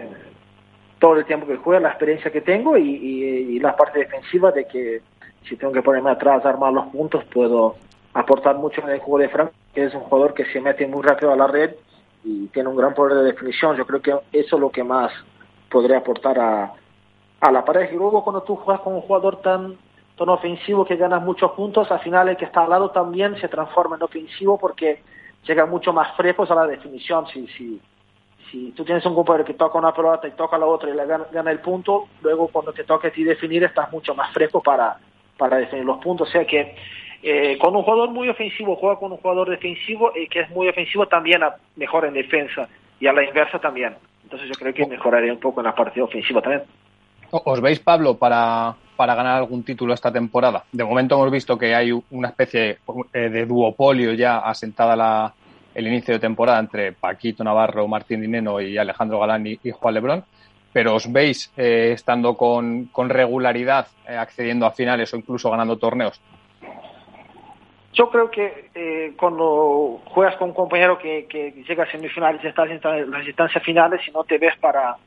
[0.99, 5.01] todo el tiempo que juego, la experiencia que tengo y, la parte defensiva de que
[5.47, 7.77] si tengo que ponerme atrás, armar los puntos, puedo
[8.13, 11.01] aportar mucho en el juego de Frank, que es un jugador que se mete muy
[11.01, 11.71] rápido a la red
[12.25, 13.77] y tiene un gran poder de definición.
[13.77, 15.13] Yo creo que eso es lo que más
[15.69, 16.73] podría aportar a,
[17.39, 17.93] a la pareja.
[17.93, 19.77] Y luego cuando tú juegas con un jugador tan,
[20.17, 23.47] tan ofensivo que ganas muchos puntos, al final el que está al lado también se
[23.47, 25.01] transforma en ofensivo porque
[25.45, 27.27] llega mucho más frescos a la definición.
[27.27, 27.81] Si, si,
[28.51, 31.05] si tú tienes un compañero que toca una pelota y toca la otra y le
[31.05, 34.97] gana, el punto, luego cuando te toca a ti definir estás mucho más fresco para,
[35.37, 36.27] para definir los puntos.
[36.27, 36.75] O sea que
[37.23, 40.67] eh, con un jugador muy ofensivo juega con un jugador defensivo y que es muy
[40.67, 41.41] ofensivo también
[41.75, 42.67] mejora en defensa
[42.99, 43.95] y a la inversa también.
[44.23, 46.63] Entonces yo creo que mejoraría un poco en la parte ofensiva también.
[47.29, 50.63] ¿Os veis, Pablo, para, para ganar algún título esta temporada?
[50.71, 52.77] De momento hemos visto que hay una especie
[53.13, 55.33] eh, de duopolio ya asentada la,
[55.75, 60.23] el inicio de temporada entre Paquito Navarro, Martín Dineno y Alejandro Galán y, Juan Lebrón.
[60.71, 65.77] Pero os veis eh, estando con, con regularidad, eh, accediendo a finales o incluso ganando
[65.77, 66.21] torneos.
[67.93, 73.09] Yo creo que cuando juegas con un compañero que, que llega a semifinales estás en
[73.09, 74.97] las instancias finales y no te ves para,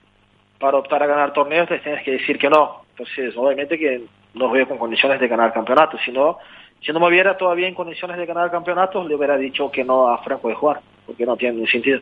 [0.61, 2.83] para optar a ganar torneos, les tienes que decir que no.
[2.90, 4.03] Entonces, obviamente que
[4.35, 5.99] no veo con condiciones de ganar campeonato.
[6.05, 6.37] Si no,
[6.85, 10.09] si no me viera todavía en condiciones de ganar campeonato, le hubiera dicho que no
[10.09, 12.01] a Franco de jugar, porque no tiene ningún sentido.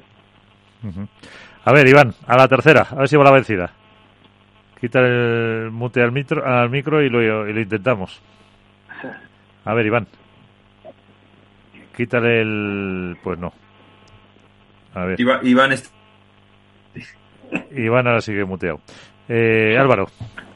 [1.64, 3.70] A ver, Iván, a la tercera, a ver si va la vencida.
[4.80, 8.20] Quita el mute al, micro, al micro y lo, y lo intentamos.
[9.64, 10.06] A ver, Iván.
[11.96, 13.16] Quítale el...
[13.22, 13.52] Pues no.
[14.94, 15.20] A ver.
[15.20, 15.90] Iván, está
[17.76, 18.80] Iván ahora sigue muteado.
[19.28, 20.06] Eh, Álvaro.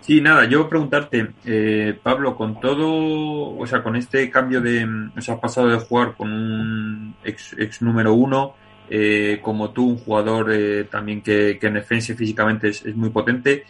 [0.01, 4.85] Sí, nada, yo preguntarte, eh, Pablo, con todo, o sea, con este cambio de,
[5.17, 8.55] o sea, has pasado de jugar con un ex, ex número uno,
[8.91, 10.53] eh, como tú, un jugador
[10.91, 13.65] también que, en defensa físicamente es, muy potente.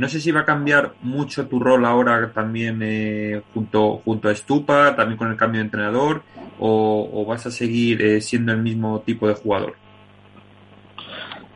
[0.00, 4.96] no sé si va a cambiar mucho tu rol ahora también junto, junto a Stupa,
[4.96, 6.22] también con el cambio de entrenador,
[6.58, 9.76] o, o vas a seguir siendo el mismo tipo de jugador.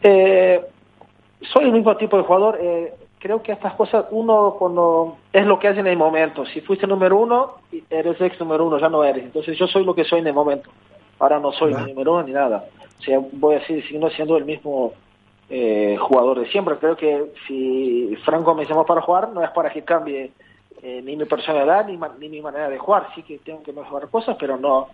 [0.03, 0.61] Eh,
[1.43, 2.59] soy el mismo tipo de jugador.
[2.61, 6.45] Eh, creo que estas cosas, uno cuando es lo que hace en el momento.
[6.47, 7.57] Si fuiste número uno,
[7.89, 9.25] eres ex número uno, ya no eres.
[9.25, 10.71] Entonces yo soy lo que soy en el momento.
[11.19, 12.65] Ahora no soy el número uno ni nada.
[12.99, 14.93] O sea, voy a seguir siendo el mismo
[15.49, 16.77] eh, jugador de siempre.
[16.77, 20.33] Creo que si Franco me llamó para jugar, no es para que cambie
[20.83, 23.09] eh, ni mi personalidad ni, ni, mi manera de jugar.
[23.15, 24.89] Sí que tengo que mejorar cosas, pero no,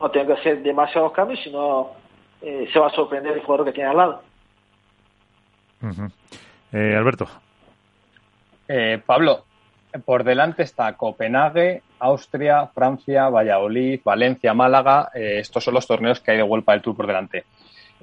[0.00, 1.90] no tengo que hacer demasiados cambios, sino
[2.40, 4.22] se va a sorprender el jugador que tiene al lado.
[6.72, 7.28] Eh, Alberto.
[8.66, 9.44] Eh, Pablo,
[10.04, 15.10] por delante está Copenhague, Austria, Francia, Valladolid, Valencia, Málaga.
[15.14, 17.44] Eh, estos son los torneos que hay de Vuelta del Tour por delante.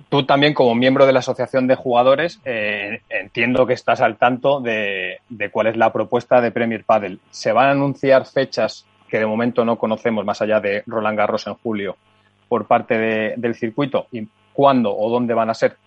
[0.09, 5.21] Tú también, como miembro de la Asociación de Jugadores, entiendo que estás al tanto de,
[5.51, 7.21] cuál es la propuesta de Premier Padel.
[7.29, 11.47] ¿Se van a anunciar fechas que de momento no conocemos, más allá de Roland Garros
[11.47, 11.95] en julio,
[12.49, 14.07] por parte del circuito?
[14.11, 15.77] ¿Y cuándo o dónde van a ser?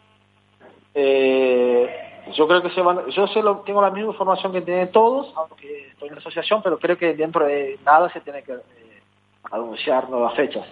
[0.95, 4.91] Eh, yo creo que se van, yo sé lo, tengo la misma información que tienen
[4.91, 8.53] todos, aunque estoy en la asociación, pero creo que dentro de nada se tiene que
[8.53, 9.03] eh,
[9.51, 10.67] anunciar nuevas fechas.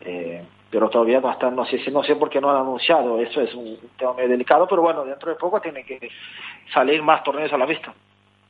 [0.00, 3.42] Eh, pero todavía no están, no sé, no sé por qué no han anunciado, eso
[3.42, 6.08] es un tema muy delicado, pero bueno, dentro de poco tiene que
[6.72, 7.92] salir más torneos a la vista.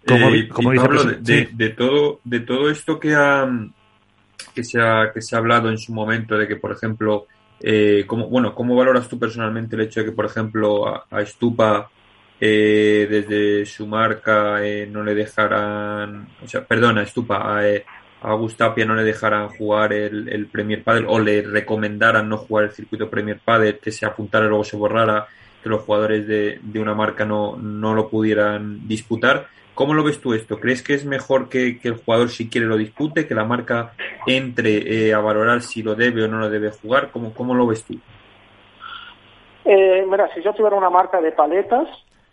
[0.07, 3.49] Como, de, de, todo, de todo esto que ha,
[4.55, 7.27] que se ha, que se ha hablado en su momento, de que por ejemplo
[7.62, 11.90] eh, ¿cómo, bueno, ¿Cómo valoras tú personalmente el hecho de que, por ejemplo, a, Stupa
[12.40, 17.62] eh, desde su marca eh, no le dejaran, o sea, perdona, Stupa, a,
[18.22, 22.70] a Gustapia no le dejaran jugar el, Premier Padel o le recomendaran no jugar el
[22.72, 25.27] circuito Premier Padel, que se apuntara y luego se borrara,
[25.62, 29.48] que los jugadores de, una marca no, no lo pudieran disputar.
[29.75, 30.61] ¿Cómo lo ves tú esto?
[30.61, 33.93] ¿Crees que es mejor que, el jugador si quiere lo dispute, que la marca
[34.27, 37.11] entre eh, a valorar si lo debe o no lo debe jugar?
[37.11, 37.95] ¿Cómo, cómo lo ves tú?
[39.65, 41.89] Eh, mira, si yo tuviera una marca de paletas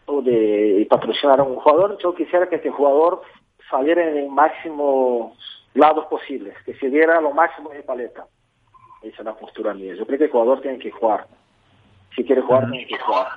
[0.05, 3.21] o de patrocinar a un jugador, yo quisiera que este jugador
[3.69, 5.35] saliera en el máximo
[5.75, 8.25] lados posibles, que se diera lo máximo de paleta.
[9.01, 9.95] Esa es la postura mía.
[9.95, 11.27] Yo creo que el jugador tiene que jugar.
[12.15, 13.27] Si quiere jugar, tiene que jugar.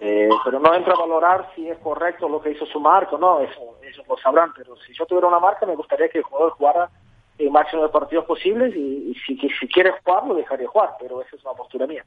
[0.00, 3.40] Eh, pero no entra a valorar si es correcto lo que hizo su marca, no,
[3.40, 4.52] eso, eso lo sabrán.
[4.56, 6.90] Pero si yo tuviera una marca, me gustaría que el jugador jugara
[7.38, 10.90] el máximo de partidos posibles y, si, si quiere jugar, lo dejaría jugar.
[11.00, 12.04] Pero esa es una postura mía.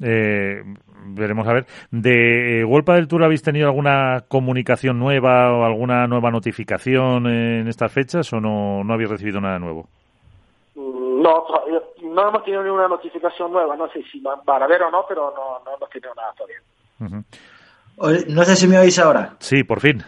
[0.00, 0.62] Eh,
[1.06, 1.66] veremos a ver.
[1.90, 7.92] ¿De Golpa del Tour habéis tenido alguna comunicación nueva o alguna nueva notificación en estas
[7.92, 9.88] fechas o no, no habéis recibido nada nuevo?
[10.74, 11.44] Mm, no,
[12.14, 13.76] no hemos tenido ninguna notificación nueva.
[13.76, 17.24] No sé si para ver o no, pero no, no hemos tenido nada todavía.
[18.28, 19.36] No sé si me oís ahora.
[19.38, 20.04] Sí, por fin.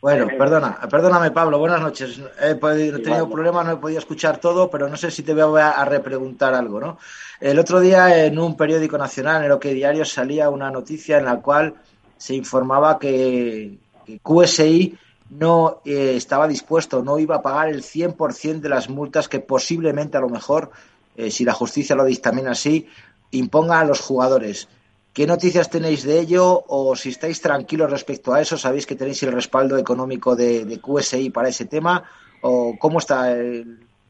[0.00, 2.20] Bueno, perdona, perdóname Pablo, buenas noches.
[2.40, 5.84] He, tenido problemas, no he podido escuchar todo, pero no sé si te voy a,
[5.84, 6.98] repreguntar algo, ¿no?
[7.40, 11.24] El otro día en un periódico nacional, en el que diario, salía una noticia en
[11.24, 11.74] la cual
[12.16, 13.78] se informaba que,
[14.22, 14.96] QSI
[15.30, 20.16] no eh, estaba dispuesto, no iba a pagar el 100% de las multas que posiblemente
[20.16, 20.70] a lo mejor,
[21.16, 22.88] eh, si la justicia lo dictamina así,
[23.30, 24.68] imponga a los jugadores.
[25.12, 28.58] ¿Qué noticias tenéis de ello o si estáis tranquilos respecto a eso?
[28.58, 32.04] ¿Sabéis que tenéis el respaldo económico de, QSI para ese tema?
[32.42, 33.34] ¿O cómo está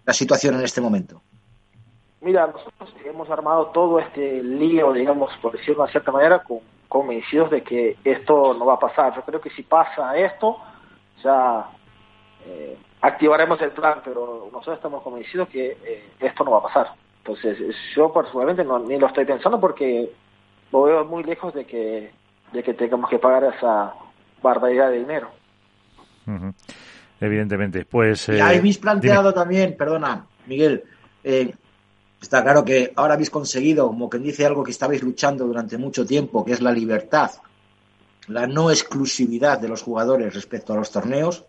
[0.05, 1.23] la situación en este momento?
[2.21, 6.43] Mira, nosotros hemos armado todo este lío, digamos, por decirlo de cierta manera,
[6.89, 9.15] convencidos de que esto no va a pasar.
[9.15, 10.57] Yo creo que si pasa esto,
[11.23, 11.71] ya
[12.47, 16.93] eh, activaremos el plan, pero nosotros estamos convencidos que eh, esto no va a pasar.
[17.19, 17.59] Entonces,
[17.95, 20.11] yo personalmente no, ni lo estoy pensando porque
[20.73, 22.13] lo veo muy lejos de que,
[22.53, 23.95] de que tengamos que pagar esa
[24.43, 25.31] barbaridad de dinero.
[27.21, 27.85] Evidentemente.
[27.85, 30.85] Pues, eh, habéis planteado también, perdona, Miguel,
[31.25, 31.55] eh,
[32.21, 36.05] está claro que ahora habéis conseguido, como quien dice, algo que estabais luchando durante mucho
[36.05, 37.31] tiempo, que es la libertad,
[38.29, 41.45] la no exclusividad de los jugadores respecto a los torneos.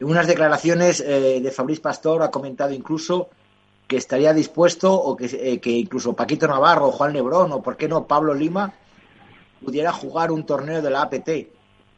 [0.00, 3.28] En unas declaraciones eh, de Fabriz Pastor ha comentado incluso
[3.86, 7.86] que estaría dispuesto o que, eh, que incluso Paquito Navarro, Juan Lebrón o por qué
[7.86, 8.72] no Pablo Lima
[9.62, 11.28] pudiera jugar un torneo de la APT.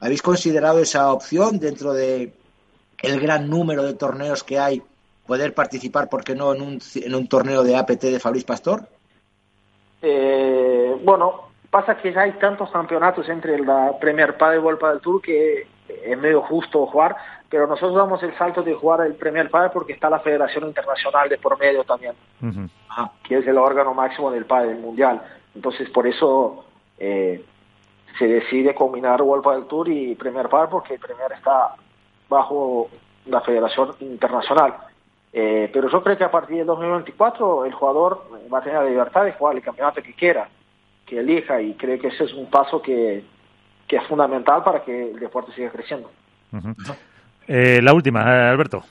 [0.01, 2.33] ¿Habéis considerado esa opción dentro de
[3.03, 4.83] el gran número de torneos que hay
[5.27, 8.89] poder participar, por qué no, en un, en un torneo de APT de Fabriz Pastor?
[10.03, 15.01] Eh, bueno, pasa que ya hay tantos campeonatos entre la Premier Padel y World del
[15.01, 17.17] Tour que es medio justo jugar
[17.53, 21.29] pero nosotros damos el salto de jugar el Premier Padel porque está la Federación Internacional
[21.29, 22.15] de por medio también,
[23.23, 25.21] que es el órgano máximo del Padel mundial.
[25.55, 26.65] Entonces, por eso
[26.99, 27.45] eh,
[28.19, 31.75] se decide combinar World Padel Tour y Premier Padel porque el Premier está
[32.27, 32.89] bajo
[33.27, 34.75] la Federación Internacional.
[35.35, 38.89] Eh, pero yo creo que a partir del 2024 el jugador va a tener la
[38.89, 40.49] libertad de jugar el campeonato que quiera,
[41.05, 43.25] que elija, y creo que ese es un paso que,
[43.87, 46.11] que es fundamental para que el deporte siga creciendo.
[47.47, 48.85] Eh, la última, eh, Alberto.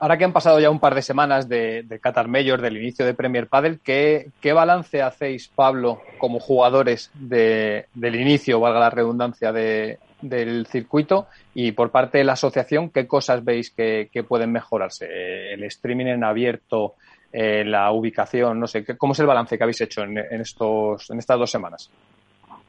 [0.00, 3.14] Ahora que han pasado ya un par de semanas de, Qatar Major, del inicio de
[3.14, 11.26] Premier Padel, ¿qué, balance hacéis, Pablo, como jugadores del inicio, valga la redundancia, del circuito?
[11.52, 15.08] Y por parte de la asociación, ¿qué cosas veis que, pueden mejorarse?
[15.52, 16.94] ¿El streaming en abierto,
[17.32, 18.60] eh, la ubicación?
[18.60, 21.90] No sé, ¿cómo es el balance que habéis hecho en, estos, en estas dos semanas?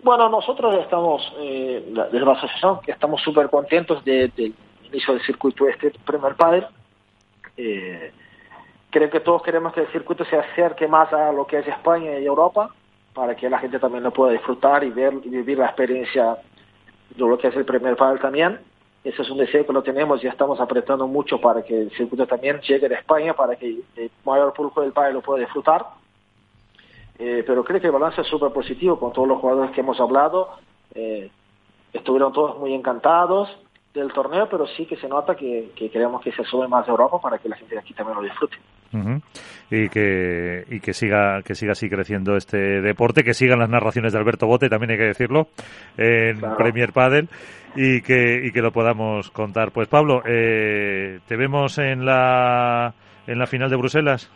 [0.01, 4.31] Bueno, nosotros estamos, eh, desde la asociación, estamos súper contentos del
[4.89, 6.65] inicio del circuito este primer padre.
[7.57, 8.13] Eh,
[8.89, 12.17] creo que todos queremos que el circuito se acerque más a lo que es España
[12.17, 12.73] y Europa,
[13.13, 16.37] para que la gente también lo pueda disfrutar y ver y vivir la experiencia
[17.09, 18.57] de lo que es el primer padre también.
[19.03, 22.25] Ese es un deseo que lo tenemos y estamos apretando mucho para que el circuito
[22.25, 25.98] también llegue a España, para que el mayor público del padre lo pueda disfrutar
[27.19, 29.99] eh, pero creo que el balance es súper positivo con todos los jugadores que hemos
[29.99, 30.51] hablado.
[30.95, 31.29] Eh,
[31.91, 33.49] estuvieron todos muy encantados
[33.93, 37.19] del torneo, pero sí que se nota que, queremos que se sube más de Europa
[37.21, 38.55] para que la gente de aquí también lo disfrute.
[39.69, 44.13] Y que y que siga que siga así creciendo este deporte, que sigan las narraciones
[44.13, 45.47] de Alberto Bote, también hay que decirlo,
[45.97, 47.27] en Premier Padel
[47.75, 49.71] y que y que lo podamos contar.
[49.71, 52.93] Pues Pablo, eh, te vemos en la
[53.27, 54.31] en la final de Bruselas.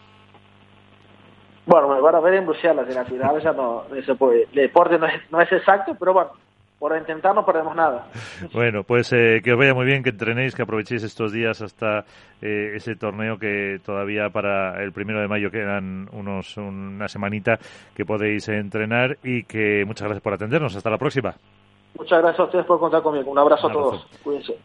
[1.65, 4.54] Bueno, me van a ver en Bruselas, en la final ya no, eso puede, el
[4.54, 6.32] deporte no es, no es exacto, pero bueno,
[6.78, 8.08] por intentar no perdemos nada.
[8.54, 11.99] Bueno, pues eh, que os vaya muy bien, que entrenéis, que aprovechéis estos días hasta
[12.41, 17.58] eh, ese torneo que todavía para el primero de mayo quedan unos una semanita
[17.95, 20.76] que podéis entrenar y que muchas gracias por atendernos.
[20.76, 21.34] Hasta la próxima.
[21.97, 23.32] Muchas gracias a ustedes por contar conmigo.
[23.32, 24.06] Un abrazo, a todos.
[24.21, 24.58] Cuídense.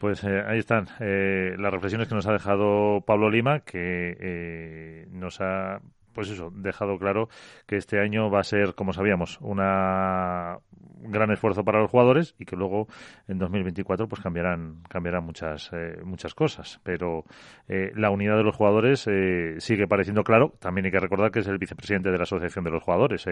[0.00, 5.82] Pues eh, ahí están las reflexiones que nos ha dejado Pablo Lima, que nos ha
[6.12, 7.28] pues eso, dejado claro
[7.66, 10.58] que este año va a ser, como sabíamos, una,
[11.02, 12.88] un gran esfuerzo para los jugadores y que luego
[13.28, 16.80] en 2024 pues cambiarán cambiarán muchas eh, muchas cosas.
[16.82, 17.24] Pero
[17.68, 20.52] eh, la unidad de los jugadores eh, sigue pareciendo claro.
[20.58, 23.24] También hay que recordar que es el vicepresidente de la asociación de los jugadores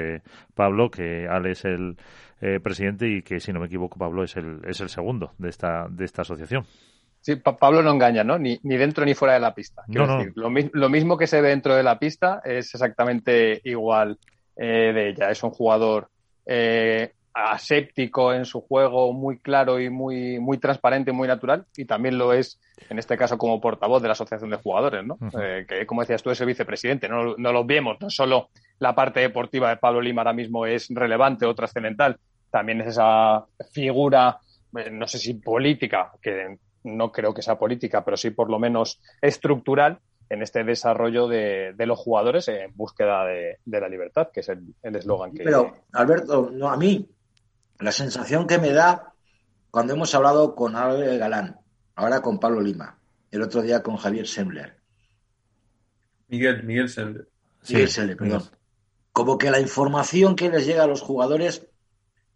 [0.55, 1.97] Pablo que Ale es el
[2.63, 5.89] presidente y que si no me equivoco Pablo es el es el segundo de esta
[5.89, 6.65] de esta asociación
[7.29, 8.39] Sí, Pablo no engaña, ¿no?
[8.39, 9.83] Ni, ni, dentro ni fuera de la pista.
[9.87, 14.19] decir, lo, lo, mismo que se ve dentro de la pista es exactamente igual
[14.57, 15.31] de ella.
[15.31, 16.09] Es un jugador
[16.47, 22.17] eh, aséptico en su juego, muy claro y muy, muy transparente, muy natural, y también
[22.17, 25.19] lo es, en este caso, como portavoz de la Asociación de Jugadores, ¿no?
[25.39, 27.09] Eh, que, como decías tú, es el vicepresidente.
[27.09, 30.89] No, no lo vemos, no solo la parte deportiva de Pablo Lima ahora mismo es
[30.89, 32.19] relevante o trascendental,
[32.51, 34.39] también es esa figura,
[34.77, 38.59] eh, no sé si política, que no creo que sea política, pero sí por lo
[38.59, 44.29] menos estructural, en este desarrollo de, de, los jugadores en búsqueda de, de la libertad,
[44.33, 45.45] que es el eslogan que.
[45.45, 47.09] Pero, Alberto, no, a mí,
[47.79, 49.15] la sensación que me da
[49.71, 51.59] cuando hemos hablado con Álvaro Galán,
[51.95, 52.99] ahora con Pablo Lima,
[53.31, 54.77] el otro día con Javier Sembler.
[56.29, 57.29] Miguel, Miguel Sembler.
[57.69, 58.43] Miguel Sembler, perdón.
[59.13, 61.67] Como que la información que les llega a los jugadores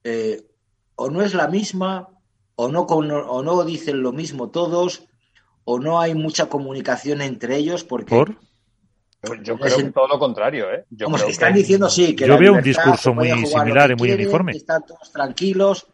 [0.05, 0.47] eh,
[0.97, 2.09] o no es la misma,
[2.57, 5.05] o no, o no dicen lo mismo todos,
[5.65, 8.37] o no hay mucha comunicación entre ellos, porque ¿Por?
[9.43, 10.85] Yo creo que todo lo contrario, ¿eh?
[10.91, 14.11] Yo Como que están diciendo sí, que yo veo un discurso muy similar y muy
[14.11, 14.51] uniforme.
[14.51, 15.87] Que están todos tranquilos,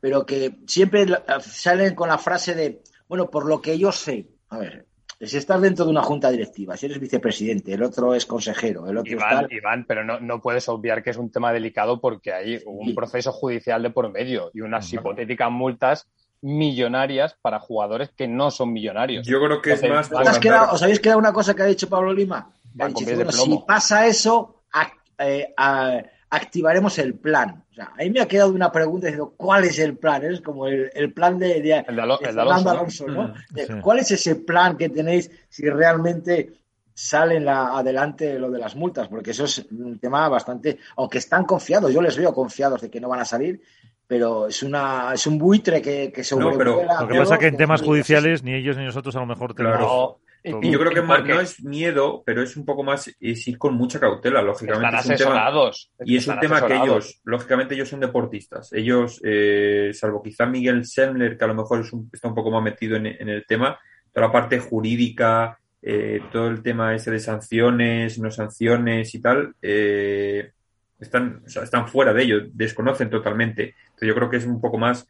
[0.00, 1.06] pero que siempre
[1.40, 4.86] salen con la frase de, bueno, por lo que yo sé, a ver,
[5.20, 8.98] si estás dentro de una junta directiva, si eres vicepresidente, el otro es consejero, el
[8.98, 9.54] otro Iván, está...
[9.54, 13.32] Iván, pero no, no puedes obviar que es un tema delicado porque hay un proceso
[13.32, 16.08] judicial de por medio y unas hipotéticas multas
[16.40, 19.26] millonarias para jugadores que no son millonarios.
[19.26, 20.10] Yo creo que es más...
[20.12, 22.52] ¿Os, quedado, ¿Os habéis quedado una cosa que ha dicho Pablo Lima?
[22.96, 24.62] si pasa eso,
[25.18, 25.52] eh,
[26.30, 27.64] activaremos el plan.
[27.70, 30.24] O sea, ahí me ha quedado una pregunta diciendo, ¿cuál es el plan?
[30.24, 33.34] Es como el, plan de, de, Alonso, ¿no?
[33.50, 36.52] Mm, ¿Cuál es ese plan que tenéis si realmente
[36.92, 39.08] salen adelante lo de las multas?
[39.08, 43.00] Porque eso es un tema bastante, aunque están confiados, yo les veo confiados de que
[43.00, 43.60] no van a salir,
[44.06, 47.46] pero es una es un buitre que, que no, pero Lo que pasa es que
[47.46, 50.16] en temas judiciales ni ellos ni nosotros a lo mejor tenemos...
[50.42, 53.58] Y yo creo que más, no es miedo, pero es un poco más es ir
[53.58, 54.96] con mucha cautela, lógicamente.
[54.96, 55.90] Están asesorados.
[56.04, 58.72] y es un tema que ellos, lógicamente, ellos son deportistas.
[58.72, 62.96] Ellos, eh, salvo quizá Miguel Semler, que a lo mejor está un poco más metido
[62.96, 63.78] en, el tema,
[64.12, 69.54] toda la parte jurídica, eh, todo el tema ese de sanciones, no sanciones y tal,
[69.60, 70.52] eh,
[70.98, 73.74] están, están fuera de ello, desconocen totalmente.
[73.84, 75.06] Entonces yo creo que es un poco más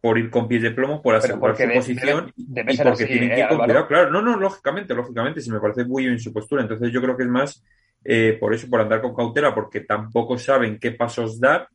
[0.00, 3.48] por ir con pies de plomo, por asegurar su posición y porque tienen que ir
[3.48, 3.86] con cuidado.
[3.88, 6.62] Claro, no, no, lógicamente, lógicamente, si me parece muy en su postura.
[6.62, 7.64] Entonces yo creo que es más
[8.04, 11.68] eh, por eso, por andar con cautela, porque tampoco saben qué pasos dar,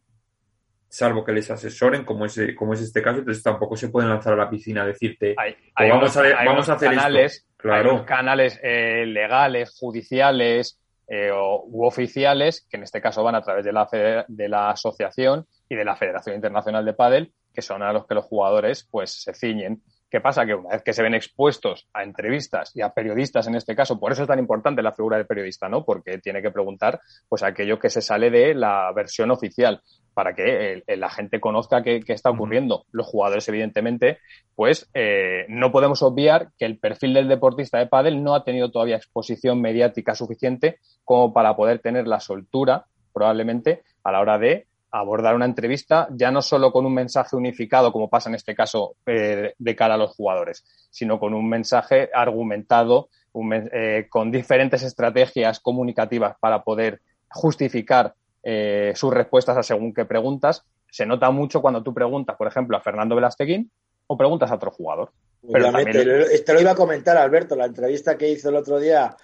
[0.87, 4.33] salvo que les asesoren, como es, como es este caso, entonces tampoco se pueden lanzar
[4.33, 8.05] a la piscina a decirte, hay, pues vamos, a, vamos a hacer canales, Claro.
[8.05, 13.65] canales eh, legales, judiciales eh, o, u oficiales, que en este caso van a través
[13.65, 13.87] de la,
[14.27, 18.15] de la asociación y de la Federación Internacional de Padel, que son a los que
[18.15, 19.81] los jugadores pues se ciñen.
[20.13, 20.45] ¿Qué pasa?
[20.45, 23.99] Que una vez que se ven expuestos a entrevistas y a periodistas en este caso,
[23.99, 25.83] por eso es tan importante la figura del periodista, ¿no?
[25.83, 29.81] Porque tiene que preguntar pues aquello que se sale de la versión oficial
[30.13, 32.85] para que la gente conozca qué, está ocurriendo.
[32.91, 34.19] Los jugadores, evidentemente,
[34.53, 38.69] pues eh, no podemos obviar que el perfil del deportista de pádel no ha tenido
[38.69, 44.67] todavía exposición mediática suficiente como para poder tener la soltura, probablemente, a la hora de
[44.93, 48.95] abordar una entrevista ya no solo con un mensaje unificado, como pasa en este caso
[49.07, 53.09] eh, de cara a los jugadores, sino con un mensaje argumentado,
[53.51, 58.13] eh, con diferentes estrategias comunicativas para poder justificar
[58.43, 60.63] eh, sus respuestas a según qué preguntas.
[60.91, 63.71] Se nota mucho cuando tú preguntas, por ejemplo, a Fernando Velasteguín
[64.05, 65.11] o preguntas a otro jugador.
[65.51, 69.15] Pero Te lo iba a comentar, Alberto, la entrevista que hizo el otro día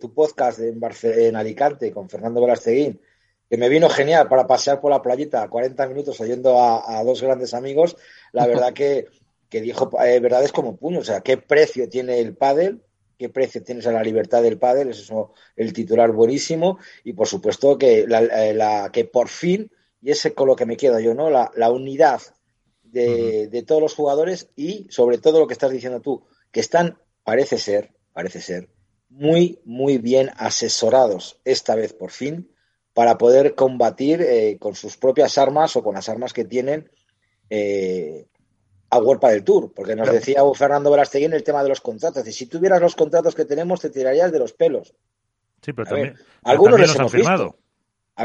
[0.00, 3.00] tu podcast en, en Alicante con Fernando Velasteguín
[3.50, 7.52] que me vino genial para pasear por la playita 40 minutos oyendo a, dos grandes
[7.52, 7.96] amigos,
[8.30, 9.08] la verdad que,
[9.48, 12.80] que dijo eh, verdades como puño, o sea, qué precio tiene el pádel,
[13.18, 17.26] qué precio tienes a la libertad del pádel, es eso el titular buenísimo, y por
[17.26, 19.68] supuesto que, la, eh, que por fin
[20.00, 21.28] y ese con lo que me quedo yo, ¿no?
[21.28, 22.22] La, la unidad
[22.84, 26.22] de, de, todos los jugadores y sobre todo lo que estás diciendo tú,
[26.52, 28.68] que están, parece ser, parece ser,
[29.08, 32.48] muy, muy bien asesorados esta vez por fin
[32.94, 36.90] para poder combatir eh, con sus propias armas o con las armas que tienen
[37.48, 38.26] eh,
[38.90, 42.26] a World del Tour, porque nos decía Fernando Verastegui en el tema de los contratos,
[42.26, 44.94] y si tuvieras los contratos que tenemos te tirarías de los pelos.
[45.62, 47.56] Sí, pero también, algunos les hemos visto.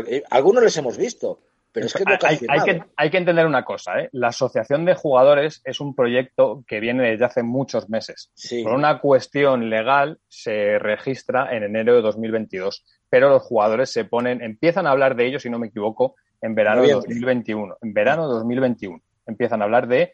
[0.07, 1.41] Eh, algunos les hemos visto,
[1.71, 4.09] pero es que hay, que, hay que entender una cosa, ¿eh?
[4.13, 8.31] la asociación de jugadores es un proyecto que viene desde hace muchos meses.
[8.63, 14.41] Por una cuestión legal se registra en enero de 2022, pero los jugadores se ponen,
[14.41, 17.77] empiezan a hablar de ello, si no me equivoco, en verano de 2021.
[17.81, 20.13] En verano de 2021 empiezan a hablar de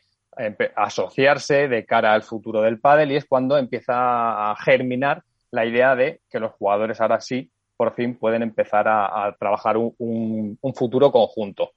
[0.75, 5.95] asociarse de cara al futuro del pádel y es cuando empieza a germinar la idea
[5.95, 11.71] de que los jugadores ahora sí por fin pueden empezar a, trabajar un, futuro conjunto.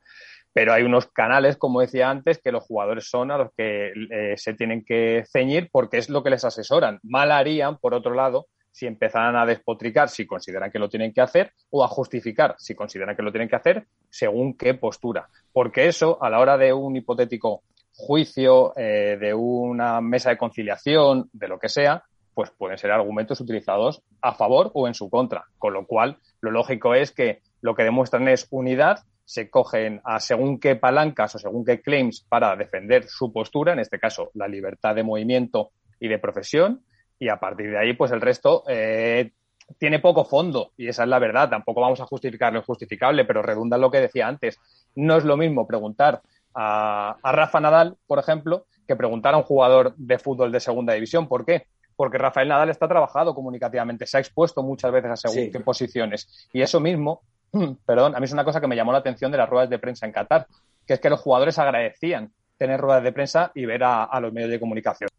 [0.52, 4.34] Pero hay unos canales, como decía antes, que los jugadores son a los que eh,
[4.36, 7.00] se tienen que ceñir porque es lo que les asesoran.
[7.02, 11.20] Mal harían, por otro lado, si empezaran a despotricar si consideran que lo tienen que
[11.20, 15.28] hacer o a justificar si consideran que lo tienen que hacer según qué postura.
[15.52, 17.62] Porque eso, a la hora de un hipotético
[17.92, 22.02] juicio, eh, de una mesa de conciliación, de lo que sea,
[22.34, 25.44] pues pueden ser argumentos utilizados a favor o en su contra.
[25.56, 30.18] Con lo cual, lo lógico es que lo que demuestran es unidad, se cogen a
[30.18, 34.48] según qué palancas o según qué claims para defender su postura, en este caso la
[34.48, 35.70] libertad de movimiento
[36.00, 36.82] y de profesión,
[37.18, 39.32] y a partir de ahí, pues el resto eh,
[39.78, 41.48] tiene poco fondo, y esa es la verdad.
[41.48, 44.58] Tampoco vamos a justificar lo injustificable, pero redunda en lo que decía antes.
[44.94, 46.22] No es lo mismo preguntar
[46.54, 50.92] a, a Rafa Nadal, por ejemplo, que preguntar a un jugador de fútbol de segunda
[50.92, 51.28] división.
[51.28, 51.66] ¿Por qué?
[51.96, 56.48] porque Rafael Nadal está trabajado comunicativamente, se ha expuesto muchas veces a según qué posiciones.
[56.52, 57.22] Y eso mismo,
[57.86, 59.78] perdón, a mí es una cosa que me llamó la atención de las ruedas de
[59.78, 60.46] prensa en Qatar,
[60.86, 64.50] que es que los jugadores agradecían tener ruedas de prensa y ver a, los medios
[64.50, 65.10] de comunicación.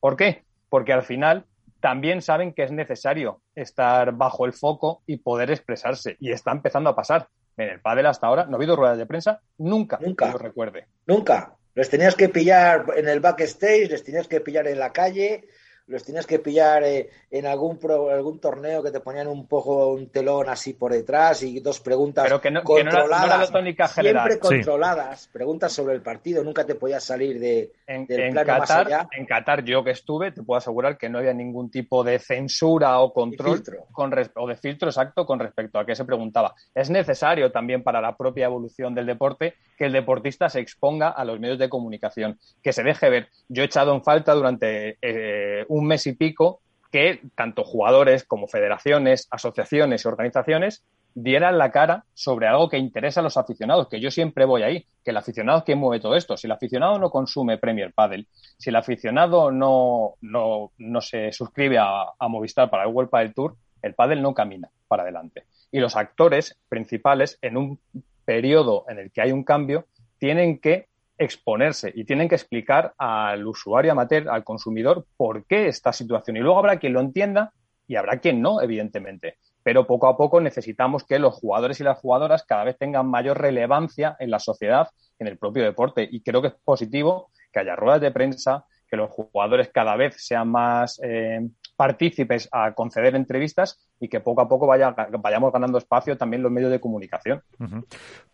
[0.00, 0.44] ¿Por qué?
[0.68, 1.44] Porque al final
[1.80, 6.16] también saben que es necesario estar bajo el foco y poder expresarse.
[6.18, 7.28] Y está empezando a pasar.
[7.56, 10.86] En el pádel hasta ahora no ha habido ruedas de prensa nunca, nunca, que recuerde.
[11.06, 11.54] Nunca.
[11.74, 15.44] Les tenías que pillar en el backstage, les tenías que pillar en la calle,
[15.86, 17.78] los tienes que pillar eh, en algún
[18.10, 22.24] algún torneo que te ponían un poco un telón así por detrás y dos preguntas
[22.24, 23.50] Pero que no, controladas,
[23.92, 28.70] siempre controladas, preguntas sobre el partido, nunca te podías salir de, en, del plano más
[28.70, 29.08] allá.
[29.12, 32.98] En Qatar, yo que estuve, te puedo asegurar que no había ningún tipo de censura
[33.00, 33.62] o control
[33.92, 36.54] con o de filtro exacto con respecto a qué se preguntaba.
[36.74, 41.24] Es necesario también para la propia evolución del deporte que el deportista se exponga a
[41.24, 43.28] los medios de comunicación, que se deje ver.
[43.48, 46.60] Yo he echado en falta durante eh, un mes y pico
[46.92, 53.18] que tanto jugadores como federaciones, asociaciones y organizaciones dieran la cara sobre algo que interesa
[53.18, 56.14] a los aficionados, que yo siempre voy ahí, que el aficionado es quien mueve todo
[56.14, 56.36] esto.
[56.36, 61.78] Si el aficionado no consume Premier Padel, si el aficionado no, no, no se suscribe
[61.78, 65.44] a, a, Movistar para el World Padel Tour, el Padel no camina para adelante.
[65.72, 67.80] Y los actores principales, en un
[68.24, 69.86] periodo en el que hay un cambio,
[70.18, 70.86] tienen que
[71.18, 76.36] exponerse y tienen que explicar al usuario amateur, al consumidor, por qué esta situación.
[76.36, 77.52] Y luego habrá quien lo entienda
[77.86, 79.38] y habrá quien no, evidentemente.
[79.62, 83.40] Pero poco a poco necesitamos que los jugadores y las jugadoras cada vez tengan mayor
[83.40, 84.88] relevancia en la sociedad,
[85.18, 86.06] en el propio deporte.
[86.10, 90.16] Y creo que es positivo que haya ruedas de prensa, que los jugadores cada vez
[90.18, 91.40] sean más eh,
[91.76, 96.52] partícipes a conceder entrevistas y que poco a poco vaya, vayamos ganando espacio también los
[96.52, 97.42] medios de comunicación.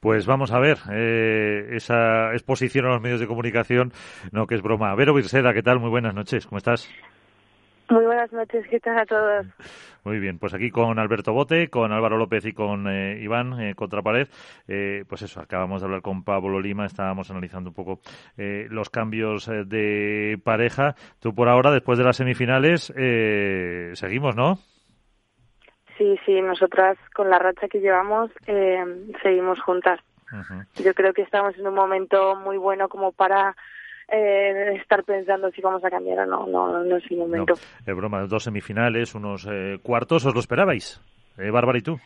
[0.00, 3.92] Pues vamos a ver eh, esa exposición a los medios de comunicación,
[4.32, 4.94] no que es broma.
[4.94, 5.80] Vero Virseda, ¿qué tal?
[5.80, 6.88] Muy buenas noches, ¿cómo estás?
[7.90, 9.46] Muy buenas noches, ¿qué tal a todos?
[10.04, 13.74] Muy bien, pues aquí con Alberto Bote, con Álvaro López y con eh, Iván eh,
[13.74, 14.28] Contrapared.
[14.68, 17.98] Eh, pues eso, acabamos de hablar con Pablo Lima, estábamos analizando un poco
[18.38, 20.94] eh, los cambios de pareja.
[21.18, 22.92] Tú por ahora, después de las semifinales,
[23.98, 24.58] seguimos, ¿no?
[25.98, 28.30] Sí, sí, nosotras con la racha que llevamos
[29.20, 29.98] seguimos juntas.
[30.76, 33.56] Yo creo que estamos en un momento muy bueno como para
[34.10, 37.54] eh, estar pensando si vamos a cambiar o no, no, no es el momento.
[37.86, 41.00] No, broma, dos semifinales, unos eh, cuartos, ¿os lo esperabais?
[41.38, 41.98] Eh, Bárbara, ¿y tú?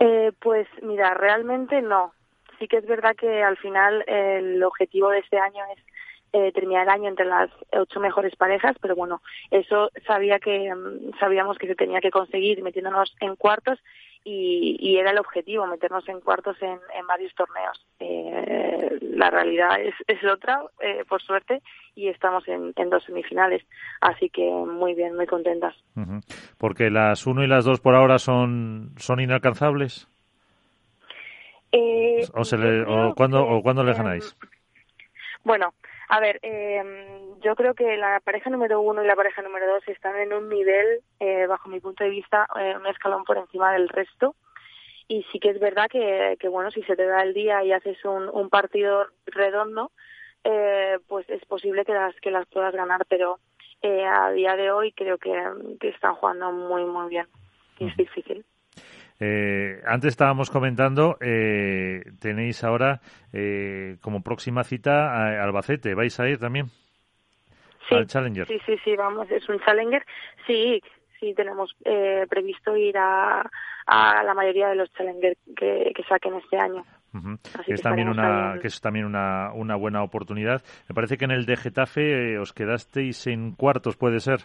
[0.00, 2.12] Eh, pues mira, realmente no.
[2.58, 5.82] Sí que es verdad que al final el objetivo de este año es
[6.32, 11.18] eh, terminar el año entre las ocho mejores parejas, pero bueno, eso sabía que mm,
[11.18, 13.78] sabíamos que se tenía que conseguir metiéndonos en cuartos
[14.28, 17.86] y, era el objetivo, meternos en cuartos en, varios torneos.
[18.00, 21.62] Eh, la realidad es, es otra, eh, por suerte,
[21.94, 23.64] y estamos en, dos semifinales,
[24.00, 25.76] así que muy bien, muy contentas.
[26.58, 30.08] Porque las uno y las dos por ahora son, son inalcanzables.
[31.70, 34.36] Eh, ¿O, se le, o, cuándo, ¿O cuándo le ganáis?
[35.44, 35.72] Bueno,
[36.08, 36.82] a ver, eh,
[37.42, 40.48] yo creo que la pareja número uno y la pareja número dos están en un
[40.48, 44.34] nivel, eh, bajo mi punto de vista, eh, un escalón por encima del resto.
[45.08, 47.72] Y sí que es verdad que, que bueno, si se te da el día y
[47.72, 49.92] haces un, un partido redondo,
[50.42, 53.38] eh, pues es posible que las que las puedas ganar, pero
[53.82, 55.32] eh, a día de hoy creo que,
[55.80, 57.26] que están jugando muy muy bien
[57.78, 58.44] y es difícil.
[59.18, 63.00] Eh, antes estábamos comentando, eh, tenéis ahora
[63.32, 65.94] eh, como próxima cita a Albacete.
[65.94, 66.66] ¿Vais a ir también?
[67.88, 68.46] Sí, al Challenger.
[68.46, 70.04] Sí, sí, sí, vamos, es un Challenger.
[70.46, 70.82] Sí,
[71.20, 73.48] sí, tenemos eh, previsto ir a,
[73.86, 76.84] a la mayoría de los Challenger que, que saquen este año.
[77.14, 80.62] Uh que, es también una, que es también una, una buena oportunidad.
[80.88, 84.40] Me parece que en el de Getafe eh, os quedasteis en cuartos, ¿puede ser?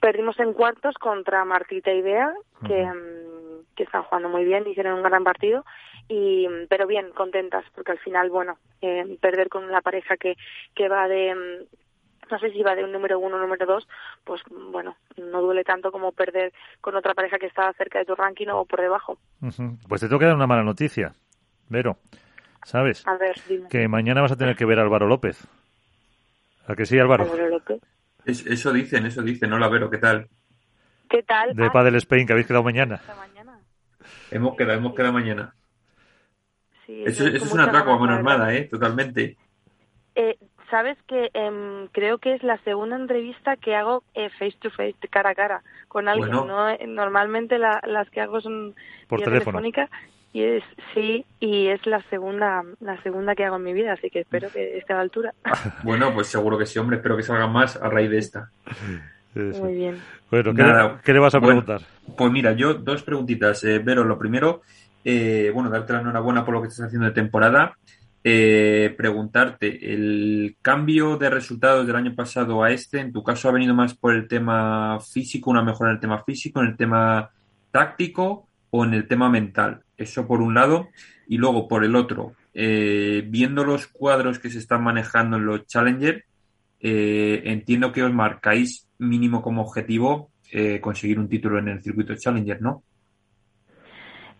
[0.00, 2.66] Perdimos en cuartos contra Martita uh -huh.
[2.68, 2.86] que
[3.82, 5.64] están jugando muy bien, hicieron un gran partido,
[6.08, 10.36] y pero bien, contentas, porque al final, bueno, eh, perder con la pareja que,
[10.74, 13.86] que va de, mm, no sé si va de un número uno o número dos,
[14.24, 18.14] pues bueno, no duele tanto como perder con otra pareja que está cerca de tu
[18.14, 19.18] ranking o por debajo.
[19.42, 19.78] Uh -huh.
[19.88, 21.12] Pues te tengo que dar una mala noticia,
[21.68, 21.96] Vero.
[22.64, 23.06] ¿Sabes?
[23.06, 23.68] A ver, dime.
[23.68, 25.46] Que mañana vas a tener que ver a Álvaro López.
[26.66, 27.24] ¿A que sí, Álvaro?
[27.24, 27.80] Álvaro López.
[28.24, 29.52] Es, eso dicen, eso dicen.
[29.52, 30.28] Hola, Vero, ¿qué tal?
[31.10, 31.54] ¿Qué tal?
[31.54, 33.00] De ah, Padel Spain, que habéis quedado mañana.
[33.18, 33.43] mañana.
[34.36, 35.54] Hemos quedado, hemos quedado mañana.
[36.86, 38.64] Sí, eso, eso es un atraco a mano armada, ¿eh?
[38.64, 39.36] Totalmente.
[40.14, 40.36] Eh,
[40.70, 44.96] Sabes que eh, creo que es la segunda entrevista que hago eh, face to face,
[45.10, 46.30] cara a cara, con alguien.
[46.30, 46.46] Bueno.
[46.46, 46.86] ¿no?
[46.86, 48.74] Normalmente la, las que hago son
[49.06, 49.58] Por teléfono.
[49.58, 49.88] telefónica
[50.32, 54.10] y es sí y es la segunda la segunda que hago en mi vida, así
[54.10, 55.32] que espero que esté a la altura.
[55.84, 56.96] Bueno, pues seguro que sí, hombre.
[56.96, 58.50] Espero que salgan más a raíz de esta.
[59.34, 59.64] Eso.
[59.64, 59.96] Muy bien.
[60.30, 60.94] Bueno, ¿qué, Nada.
[60.94, 61.88] le, qué le vas a Bueno, preguntar?
[62.16, 63.64] Pues mira, yo dos preguntitas.
[63.64, 64.62] Eh, Vero, lo primero,
[65.04, 67.76] eh, bueno, darte la enhorabuena por lo que estás haciendo de temporada.
[68.26, 73.52] Eh, preguntarte, ¿el cambio de resultados del año pasado a este, en tu caso, ha
[73.52, 77.30] venido más por el tema físico, una mejora en el tema físico, en el tema
[77.70, 79.82] táctico o en el tema mental?
[79.98, 80.88] Eso por un lado.
[81.28, 85.66] Y luego, por el otro, eh, viendo los cuadros que se están manejando en los
[85.66, 86.24] Challenger,
[86.80, 92.14] eh, entiendo que os marcáis mínimo como objetivo eh, conseguir un título en el circuito
[92.14, 92.82] Challenger, ¿no?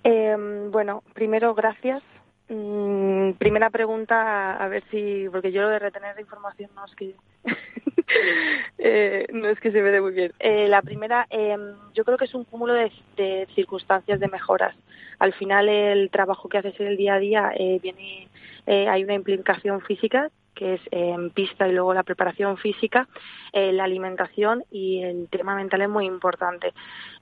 [0.05, 0.37] Eh,
[0.71, 2.03] bueno, primero, gracias.
[2.49, 7.15] Mm, primera pregunta, a ver si, porque yo lo de retener información no es que
[8.79, 10.33] eh, no es que se me dé muy bien.
[10.39, 11.57] Eh, la primera, eh,
[11.95, 14.77] yo creo que es un cúmulo de, de, circunstancias de mejoras.
[15.19, 18.29] Al final, el trabajo que haces en el día a día eh, viene,
[18.67, 23.09] eh, hay una implicación física que es en pista y luego la preparación física,
[23.53, 26.73] eh, la alimentación y el tema mental es muy importante.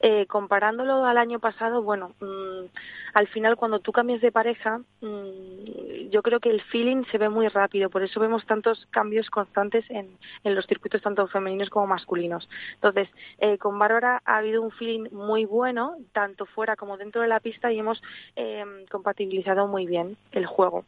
[0.01, 2.67] Eh, comparándolo al año pasado, bueno, mmm,
[3.15, 7.29] al final cuando tú cambias de pareja, mmm, yo creo que el feeling se ve
[7.29, 11.87] muy rápido, por eso vemos tantos cambios constantes en, en los circuitos tanto femeninos como
[11.87, 12.49] masculinos.
[12.75, 13.09] Entonces,
[13.39, 17.41] eh, con Bárbara ha habido un feeling muy bueno, tanto fuera como dentro de la
[17.41, 18.03] pista, y hemos
[18.37, 20.85] eh, compatibilizado muy bien el juego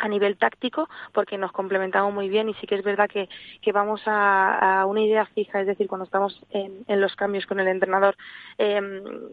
[0.00, 3.28] a nivel táctico porque nos complementamos muy bien y sí que es verdad que,
[3.62, 7.46] que vamos a, a, una idea fija, es decir, cuando estamos en, en los cambios
[7.46, 8.16] con el entrenador
[8.58, 8.80] eh,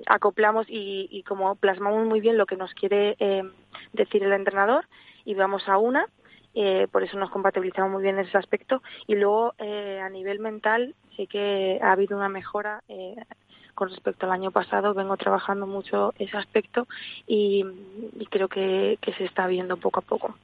[0.05, 3.43] acoplamos y, como plasmamos muy bien lo que nos quiere eh,
[3.93, 4.85] decir el entrenador
[5.25, 6.07] y vamos a una.
[6.59, 10.39] Eh, por eso nos compatibilizamos muy bien en ese aspecto y luego eh, a nivel
[10.39, 13.15] mental sí que ha habido una mejora eh,
[13.75, 14.95] con respecto al año pasado.
[14.95, 16.87] Vengo trabajando mucho ese aspecto
[17.27, 17.63] y,
[18.19, 20.35] y creo que, que, se está viendo poco a poco.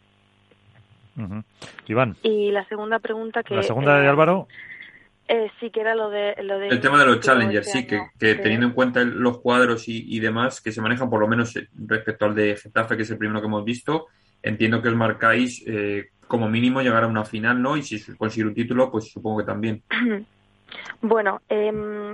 [1.16, 1.44] Uh -huh.
[1.88, 2.16] Iván.
[2.24, 3.56] Y la segunda pregunta que...
[3.56, 4.48] La segunda de Álvaro.
[5.28, 6.36] Eh, sí, que era lo de...
[6.44, 8.42] Lo de el tema de los challengers, este sí, que, que sí.
[8.42, 11.68] teniendo en cuenta los cuadros y, y, demás que se manejan, por lo menos eh,
[11.88, 14.08] respecto al de Getafe, que es el primero que hemos visto,
[14.42, 17.78] entiendo que os marcáis eh, como mínimo llegar a una final, ¿no?
[17.78, 19.82] Y si conseguir un título, pues supongo que también.
[21.02, 21.68] Bueno, eh,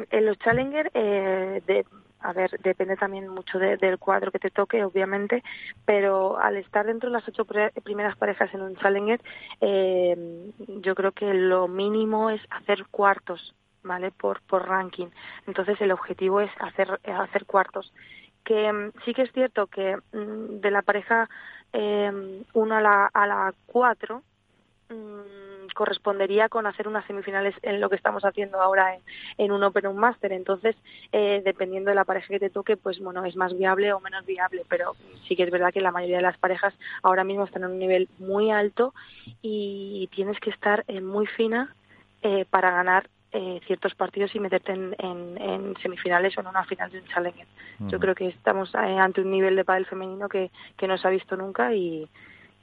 [0.09, 1.85] en los Challenger, eh, de,
[2.21, 5.43] a ver, depende también mucho de, del cuadro que te toque, obviamente,
[5.85, 7.45] pero al estar dentro de las ocho
[7.83, 9.21] primeras parejas en un Challenger,
[9.61, 10.51] eh,
[10.81, 14.11] yo creo que lo mínimo es hacer cuartos, ¿vale?
[14.11, 15.07] Por, por ranking.
[15.47, 17.93] Entonces el objetivo es hacer, hacer cuartos.
[18.43, 21.29] Que mm, sí que es cierto que mm, de la pareja
[21.73, 24.21] eh, 1 a la, a la 4,
[24.89, 29.01] mmm, correspondería con hacer unas semifinales en lo que estamos haciendo ahora en,
[29.37, 30.31] en un Open o un Master.
[30.31, 30.75] Entonces,
[31.11, 34.25] eh, dependiendo de la pareja que te toque, pues bueno, es más viable o menos
[34.25, 34.95] viable, pero
[35.27, 37.79] sí que es verdad que la mayoría de las parejas ahora mismo están en un
[37.79, 38.93] nivel muy alto
[39.41, 41.73] y tienes que estar eh, muy fina
[42.21, 46.89] eh, para ganar eh, ciertos partidos y meterte en, en, semifinales o en una final
[46.89, 47.45] de un Challenger.
[47.87, 51.07] Yo creo que estamos eh, ante un nivel de pádel femenino que, que no se
[51.07, 52.09] ha visto nunca y,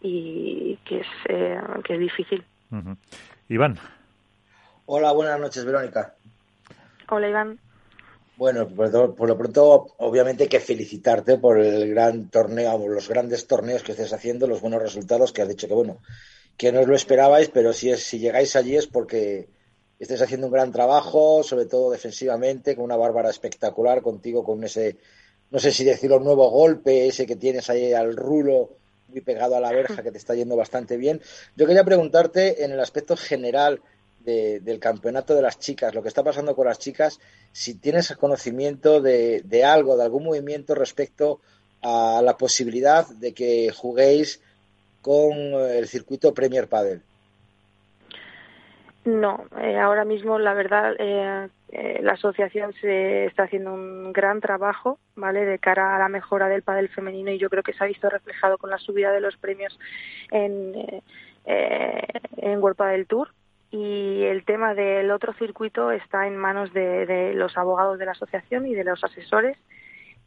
[0.02, 2.44] y que, es, eh, que es difícil.
[3.48, 3.78] Iván.
[4.86, 6.14] Hola, buenas noches, Verónica.
[7.08, 7.58] Hola, Iván.
[8.36, 13.82] Bueno, por, lo pronto, obviamente hay que felicitarte por el gran torneo, los grandes torneos
[13.82, 15.98] que estés haciendo, los buenos resultados que has dicho que, bueno,
[16.58, 19.48] que no os lo esperabais, pero si, es, si llegáis allí es porque
[19.98, 24.98] estés haciendo un gran trabajo, sobre todo defensivamente, con una Bárbara espectacular contigo, con ese,
[25.50, 28.70] no sé si decirlo, nuevo golpe, ese que tienes ahí al rulo,
[29.08, 31.20] muy pegado a la verja, que te está yendo bastante bien.
[31.56, 33.80] Yo quería preguntarte en el aspecto general
[34.20, 37.20] del campeonato de las chicas, lo que está pasando con las chicas,
[37.52, 41.40] si tienes conocimiento de, de algo, de algún movimiento respecto
[41.80, 44.40] a la posibilidad de que juguéis
[45.00, 47.02] con el circuito Premier Padel.
[49.06, 54.40] No, eh, ahora mismo la verdad eh, eh, la asociación se está haciendo un gran
[54.40, 55.44] trabajo, ¿vale?
[55.44, 58.10] De cara a la mejora del pádel femenino y yo creo que se ha visto
[58.10, 59.78] reflejado con la subida de los premios
[60.30, 61.02] en
[61.48, 63.30] en World Padel Tour,
[63.70, 68.66] y el tema del otro circuito está en manos de, los abogados de la asociación
[68.66, 69.56] y de los asesores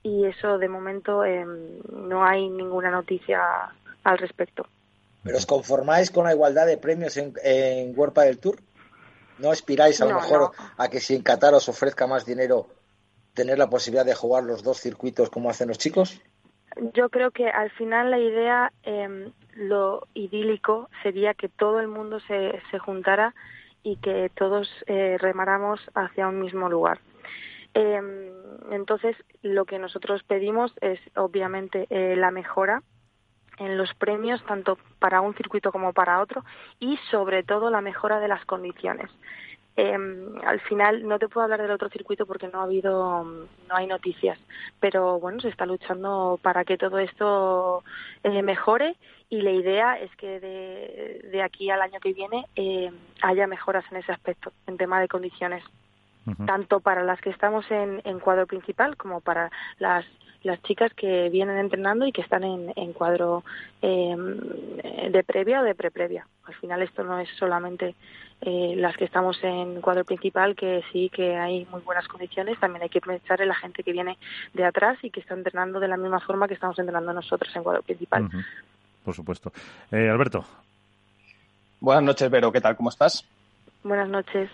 [0.04, 3.42] y eso de momento em, no hay ninguna noticia
[4.06, 4.66] al respecto.
[5.24, 8.60] ¿Pero os conformáis con la igualdad de premios en, en del Tour?
[9.40, 12.68] ¿No aspiráis a lo mejor a que si en Qatar os ofrezca más dinero
[13.34, 16.22] tener la posibilidad de jugar los dos circuitos como hacen los chicos?
[16.94, 22.20] Yo creo que al final la idea, eh, lo idílico sería que todo el mundo
[22.22, 23.34] se, se juntara
[23.84, 27.00] y que todos eh, remáramos hacia un mismo lugar.
[27.74, 28.02] Eh,
[28.72, 32.84] entonces, lo que nosotros pedimos es, obviamente, eh, la mejora
[33.60, 36.44] en los premios, tanto para un circuito como para otro,
[36.80, 39.10] y sobre todo la mejora de las condiciones.
[39.82, 39.98] Eh,
[40.46, 43.88] al final no te puedo hablar del otro circuito porque no ha habido, no hay
[43.88, 44.38] noticias,
[44.82, 47.84] pero bueno, se está luchando para que todo esto
[48.24, 48.98] eh, mejore
[49.30, 52.92] y la idea es que de, de aquí al año que viene eh,
[53.22, 55.64] haya mejoras en ese aspecto, en tema de condiciones,
[56.46, 60.06] tanto para las que estamos en, en cuadro principal como para las
[60.44, 63.44] las chicas que vienen entrenando y que están en, en cuadro
[63.82, 64.16] eh,
[65.12, 66.26] de previa o de preprevia.
[66.46, 67.96] Al final esto no es solamente
[68.42, 72.84] eh, las que estamos en cuadro principal, que sí que hay muy buenas condiciones, también
[72.84, 74.18] hay que pensar en la gente que viene
[74.54, 77.64] de atrás y que está entrenando de la misma forma que estamos entrenando nosotros en
[77.64, 78.30] cuadro principal.
[79.04, 79.52] Por supuesto.
[79.92, 80.46] Eh, Alberto.
[81.82, 82.52] Buenas noches, Vero.
[82.52, 82.76] ¿Qué tal?
[82.76, 83.26] ¿Cómo estás?
[83.84, 84.50] Buenas noches.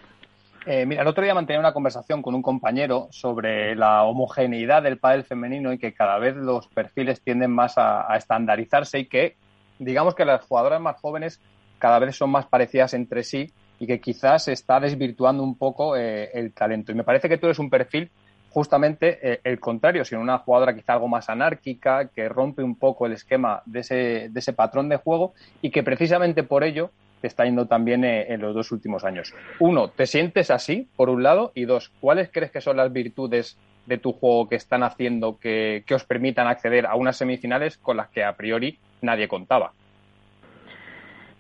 [0.68, 4.98] Eh, mira, el otro día mantenía una conversación con un compañero sobre la homogeneidad del
[4.98, 9.36] pádel femenino y que cada vez los perfiles tienden más a, estandarizarse y que,
[9.78, 11.40] digamos que las jugadoras más jóvenes
[11.78, 15.96] cada vez son más parecidas entre sí y que quizás se está desvirtuando un poco
[15.96, 16.92] eh, el talento.
[16.92, 18.10] Y me parece que tú eres un perfil
[18.50, 23.06] justamente eh, el contrario, sino una jugadora quizá algo más anárquica, que rompe un poco
[23.06, 26.90] el esquema de ese, de ese patrón de juego y que precisamente por ello
[27.28, 29.34] está yendo también eh, en los dos últimos años.
[29.60, 31.52] Uno, ¿te sientes así, por un lado?
[31.56, 35.84] Y dos, ¿cuáles crees que son las virtudes de tu juego que están haciendo que,
[35.94, 39.74] os permitan acceder a unas semifinales con las que a priori nadie contaba?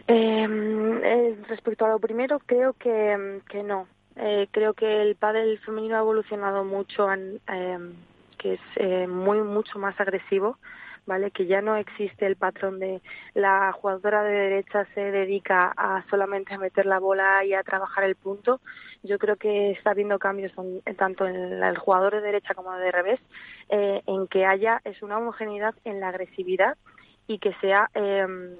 [0.07, 3.87] Em, eh, respecto a lo primero, creo que, no.
[4.15, 7.93] Eh, creo que el pádel femenino ha evolucionado mucho, en, em,
[8.37, 10.57] que es muy mucho más agresivo
[11.05, 11.31] ¿vale?
[11.31, 13.01] Que ya no existe el patrón de
[13.33, 18.03] la jugadora de derecha se dedica a solamente a meter la bola y a trabajar
[18.03, 18.61] el punto.
[19.03, 20.51] Yo creo que está habiendo cambios
[20.97, 23.19] tanto en el jugador de derecha como de revés,
[23.69, 26.77] eh, en que haya es una homogeneidad en la agresividad
[27.27, 28.55] y que sea em,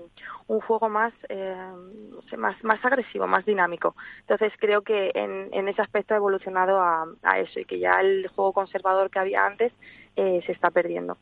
[0.48, 3.96] un juego más, em, más más agresivo, más dinámico.
[4.22, 8.00] Entonces creo que en, en ese aspecto ha evolucionado a, a, eso y que ya
[8.02, 9.72] el juego conservador que había antes
[10.16, 11.18] eh, se está perdiendo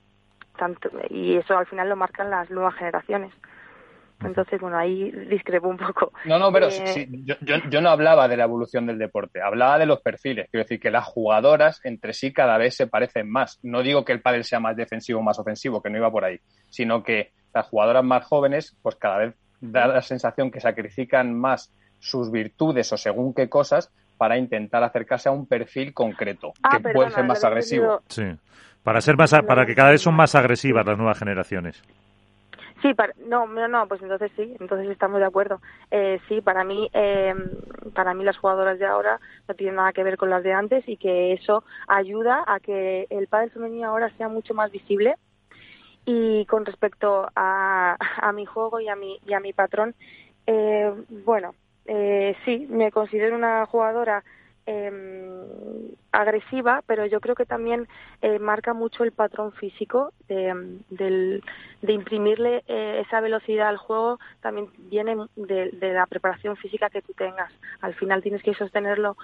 [0.58, 3.34] tanto y eso al final lo marcan las nuevas generaciones.
[4.24, 6.14] Entonces, bueno, ahí discrepo un poco.
[6.26, 7.36] No, no, pero eh, yo,
[7.70, 10.48] yo, no hablaba de la evolución del deporte, hablaba de los perfiles.
[10.50, 13.60] Quiero decir que las jugadoras entre sí cada vez se parecen más.
[13.64, 16.24] No digo que el pádel sea más defensivo o más ofensivo, que no iba por
[16.24, 16.40] ahí,
[16.70, 21.74] sino que las jugadoras más jóvenes, pues cada vez da la sensación que sacrifican más
[22.00, 26.94] sus virtudes o según qué cosas para intentar acercarse a un perfil concreto, ah, que
[26.94, 28.02] puede ser más agresivo.
[28.08, 28.24] Sí.
[28.84, 31.82] Para ser más, para que cada vez son más agresivas las nuevas generaciones.
[32.82, 35.62] Sí, para, no, no, no, pues entonces sí, entonces estamos de acuerdo.
[35.90, 37.34] Eh, sí, para mí, eh,
[37.94, 40.84] para mí las jugadoras de ahora no tienen nada que ver con las de antes
[40.86, 45.16] y que eso ayuda a que el pádel femenino ahora sea mucho más visible.
[46.06, 49.96] Y con respecto a, a mi juego y a mi y a mi patrón,
[50.46, 50.92] eh,
[51.26, 51.56] bueno,
[51.86, 54.26] eh, sí, me considero una jugadora
[54.66, 57.88] Em, agresiva, pero yo creo que también
[58.22, 61.42] eh, marca mucho el patrón físico de,
[61.84, 67.14] de imprimirle eh, esa velocidad al juego, también viene de, la preparación física que tú
[67.14, 67.52] tengas.
[67.82, 69.18] Al final tienes que sostenerlo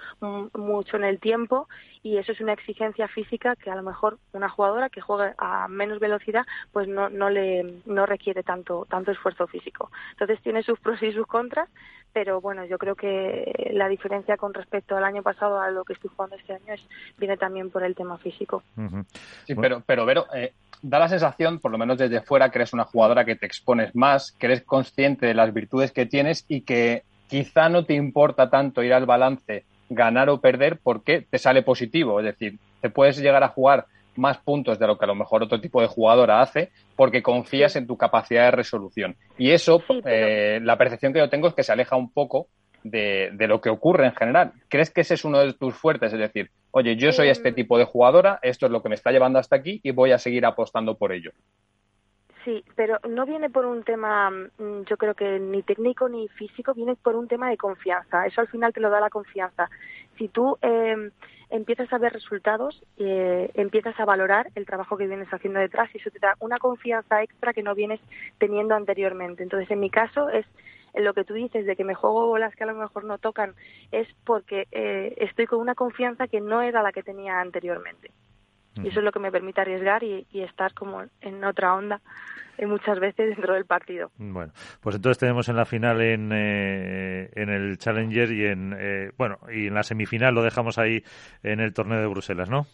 [0.54, 1.68] mucho en el tiempo
[2.02, 5.68] y eso es una exigencia física que a lo mejor una jugadora que juegue a
[5.68, 9.90] menos velocidad pues no, no le no requiere tanto tanto esfuerzo físico.
[10.12, 11.68] Entonces tiene sus pros y sus contras,
[12.12, 15.92] pero bueno, yo creo que la diferencia con respecto al año pasado a lo que
[15.92, 16.79] estoy jugando este año es,
[17.18, 18.62] viene también por el tema físico.
[19.46, 20.52] Sí, pero, pero Vero, eh,
[20.82, 23.94] da la sensación, por lo menos desde fuera, que eres una jugadora que te expones
[23.94, 28.50] más, que eres consciente de las virtudes que tienes y que quizá no te importa
[28.50, 32.20] tanto ir al balance, ganar o perder, porque te sale positivo.
[32.20, 35.42] Es decir, te puedes llegar a jugar más puntos de lo que a lo mejor
[35.42, 39.16] otro tipo de jugadora hace porque confías en tu capacidad de resolución.
[39.38, 42.48] Y eso, eh, la percepción que yo tengo es que se aleja un poco
[42.82, 44.52] de, lo que ocurre en general.
[44.68, 46.12] ¿Crees que ese es uno de tus fuertes?
[46.12, 47.54] Es decir, oye, yo soy este em.
[47.54, 50.18] tipo de jugadora, esto es lo que me está llevando hasta aquí y voy a
[50.18, 51.32] seguir apostando por ello.
[52.44, 56.72] Sí, pero no viene por un tema, mm, yo creo que ni técnico ni físico,
[56.72, 58.26] viene por un tema de confianza.
[58.26, 59.68] Eso al final te lo da la confianza.
[60.16, 61.10] Si tú eh,
[61.50, 65.98] empiezas a ver resultados, eh, empiezas a valorar el trabajo que vienes haciendo detrás y
[65.98, 68.00] eso te da una confianza extra que no vienes
[68.38, 69.42] teniendo anteriormente.
[69.42, 70.46] Entonces, en mi caso es
[70.94, 73.54] lo que tú dices de que me juego bolas que a lo mejor no tocan,
[73.92, 78.10] es porque eh, estoy con una confianza que no era la que tenía anteriormente.
[78.76, 82.00] Y eso es lo que me permite arriesgar y, estar como en otra onda
[82.56, 84.10] eh, muchas veces dentro del partido.
[84.16, 89.10] Bueno, pues entonces tenemos en la final en, eh, en el Challenger y en eh,
[89.18, 91.02] bueno y en la semifinal lo dejamos ahí
[91.42, 92.66] en el torneo de Bruselas, ¿no?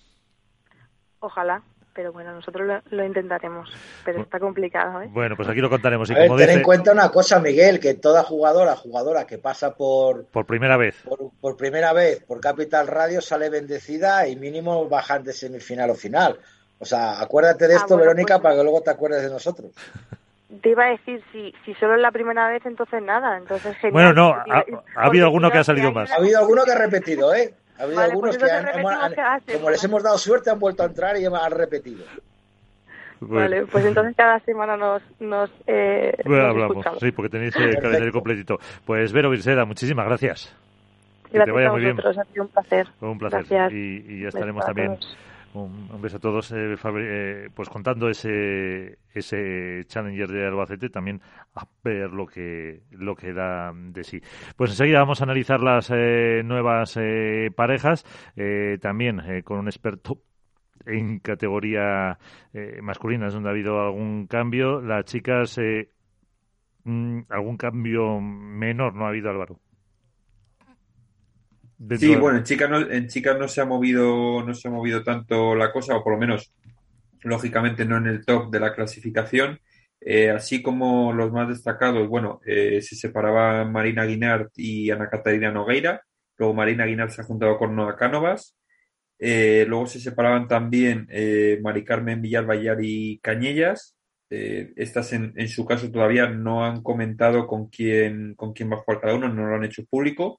[1.21, 1.63] Ojalá
[1.97, 3.71] pero bueno, nosotros lo, intentaremos,
[4.05, 5.01] pero está complicado.
[5.01, 5.09] ¿eh?
[5.11, 6.11] Bueno, pues aquí lo contaremos.
[6.11, 10.27] Y ten en cuenta una cosa, Miguel, que toda jugadora, jugadora que pasa por...
[10.27, 11.03] Por primera vez.
[11.41, 16.39] Por, primera vez por Capital Radio sale bendecida y mínimo bajan de semifinal o final.
[16.79, 19.73] O sea, acuérdate de ah, esto, Verónica, pues para que luego te acuerdes de nosotros.
[20.63, 23.37] Te iba a decir, si, si solo es la primera vez, entonces nada.
[23.37, 26.11] Entonces, Bueno, no, ha, habido alguno que ha salido más.
[26.13, 27.53] Ha habido alguno que ha repetido, ¿eh?
[27.79, 28.57] Ha habido algunos pues que,
[29.21, 32.05] han, como les hemos dado suerte, han vuelto a entrar y han repetido.
[33.21, 38.13] Vale, pues entonces cada semana nos, nos, eh, bueno, hablamos, sí, porque tenéis el calendario
[38.13, 38.59] completito.
[38.85, 40.55] Pues Vero Virseda, muchísimas gracias.
[41.33, 41.99] Que te vaya muy bien.
[41.99, 42.87] Ha sido un placer.
[43.01, 43.73] Un placer.
[43.73, 44.99] Y, ya estaremos también.
[45.57, 51.23] Un, beso a todos, eh, eh, pues contando ese ese Challenger de Albacete, también
[51.55, 54.21] a ver lo que lo que da de sí.
[54.57, 56.99] Pues enseguida vamos a analizar las eh, nuevas
[57.57, 58.05] parejas,
[58.83, 60.21] también con un experto
[60.85, 62.19] en categoría
[62.83, 64.83] masculina, es donde ha habido algún cambio.
[64.83, 65.59] Las chicas,
[66.85, 69.59] mm, algún cambio menor no ha habido, Álvaro.
[71.99, 75.03] Sí, bueno, en chicas no, en chicas no se ha movido, no se ha movido
[75.05, 76.55] tanto la cosa, o por lo menos,
[77.23, 79.61] lógicamente no en el top de la clasificación.
[80.01, 85.51] Eh, así como los más destacados, bueno, eh, se separaban Marina Guinart y Ana Catarina
[85.51, 86.03] Nogueira.
[86.39, 88.57] Luego Marina Guinart se ha juntado con Noa Cánovas.
[89.19, 91.09] Eh, luego se separaban también
[91.63, 93.97] Mari Carmen Villalbayar y Cañellas.
[94.29, 98.81] estas en, en, su caso todavía no han comentado con quién, con quién va a
[98.81, 100.39] jugar cada uno, no lo han hecho público.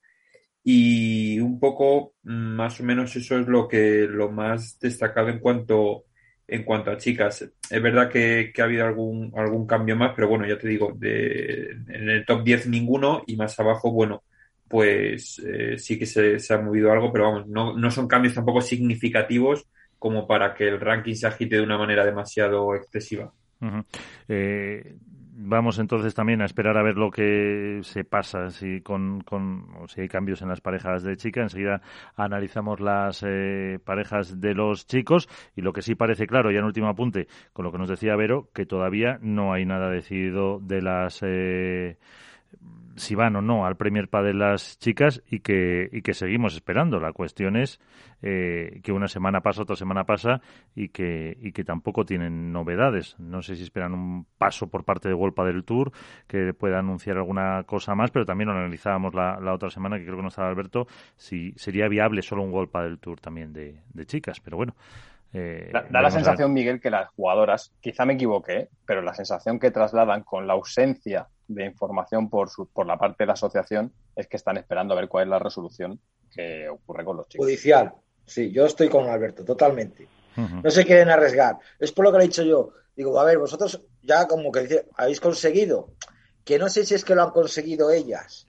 [0.69, 5.39] Y un poco, mm, más o menos, eso es lo que lo más destacado en
[5.39, 6.03] cuanto,
[6.45, 7.41] en cuanto a chicas.
[7.41, 11.71] Es verdad que, ha habido algún, algún cambio más, pero bueno, ya te digo, de,
[11.71, 14.23] en el top 10 ninguno y más abajo, bueno,
[14.67, 18.33] pues eh, sí que se, se, ha movido algo, pero vamos, no, no son cambios
[18.33, 19.65] tampoco significativos
[19.97, 23.31] como para que el ranking se agite de una manera demasiado excesiva.
[25.39, 30.01] Vamos entonces también a esperar a ver lo que se pasa, si con, con si
[30.01, 31.43] hay cambios en las parejas de chicas.
[31.43, 31.79] Enseguida
[32.15, 36.65] analizamos las eh, parejas de los chicos y lo que sí parece claro, ya en
[36.65, 40.81] último apunte, con lo que nos decía Vero, que todavía no hay nada decidido de
[40.81, 41.97] las eh,
[42.97, 46.99] si van o no al Premier de las chicas y que, y que seguimos esperando.
[46.99, 47.79] La cuestión es
[48.21, 50.41] eh, que una semana pasa, otra semana pasa
[50.75, 53.15] y que, y que tampoco tienen novedades.
[53.19, 55.91] No sé si esperan un paso por parte de Wolpa del Tour
[56.27, 60.03] que pueda anunciar alguna cosa más, pero también lo analizábamos la, la otra semana, que
[60.03, 63.81] creo que no estaba Alberto, si sería viable solo un Wolpa del Tour también de,
[63.93, 64.39] de chicas.
[64.39, 64.75] Pero bueno,
[65.33, 69.71] eh, da, la sensación, Miguel, que las jugadoras, quizá me equivoqué, pero la sensación que
[69.71, 74.37] trasladan con la ausencia de información por, por la parte de la asociación es que
[74.37, 75.99] están esperando a ver cuál es la resolución
[76.31, 77.45] que ocurre con los chicos.
[77.45, 77.93] Judicial,
[78.25, 80.07] sí, yo estoy con Alberto, totalmente.
[80.37, 81.57] No se quieren arriesgar.
[81.79, 82.71] Es por lo que le he dicho yo.
[82.95, 85.93] Digo, a ver, vosotros ya como que habéis conseguido,
[86.43, 88.47] que no sé si es que lo han conseguido ellas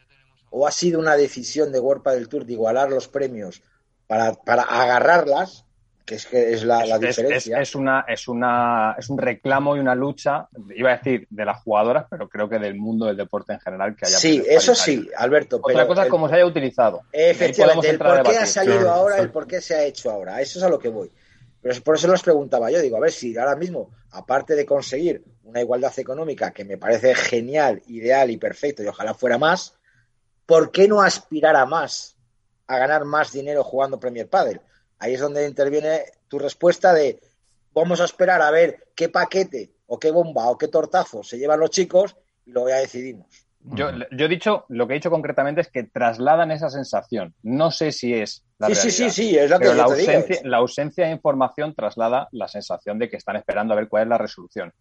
[0.50, 3.62] o ha sido una decisión de World del Tour de igualar los premios
[4.06, 5.66] para, para agarrarlas,
[6.08, 7.60] que es que es la, diferencia.
[7.60, 11.62] Es, una, es, una, es un reclamo y una lucha, iba a decir de las
[11.62, 14.16] jugadoras, pero creo que del mundo del deporte en general que haya.
[14.16, 15.60] Sí, eso sí, Alberto.
[15.62, 17.02] Otra cosa es cómo se haya utilizado.
[17.12, 20.40] Efectivamente, el por qué ha salido ahora, el por qué se ha hecho ahora.
[20.40, 21.12] Eso es a lo que voy.
[21.60, 25.22] Pero por eso les preguntaba yo, digo, a ver si ahora mismo, aparte de conseguir
[25.44, 29.74] una igualdad económica que me parece genial, ideal y perfecto, y ojalá fuera más,
[30.46, 32.16] ¿por qué no aspirar a más?
[32.66, 34.62] A ganar más dinero jugando Premier Padel
[34.98, 37.20] Ahí es donde interviene tu respuesta de
[37.72, 41.60] vamos a esperar a ver qué paquete o qué bomba o qué tortazo se llevan
[41.60, 43.26] los chicos y luego ya decidimos.
[43.60, 47.34] Yo, yo, he dicho, lo que he dicho concretamente es que trasladan esa sensación.
[47.42, 50.56] No sé si es la sí, Sí, sí, sí, es lo que la, ausencia, la
[50.58, 54.18] ausencia de información traslada la sensación de que están esperando a ver cuál es la
[54.18, 54.72] resolución.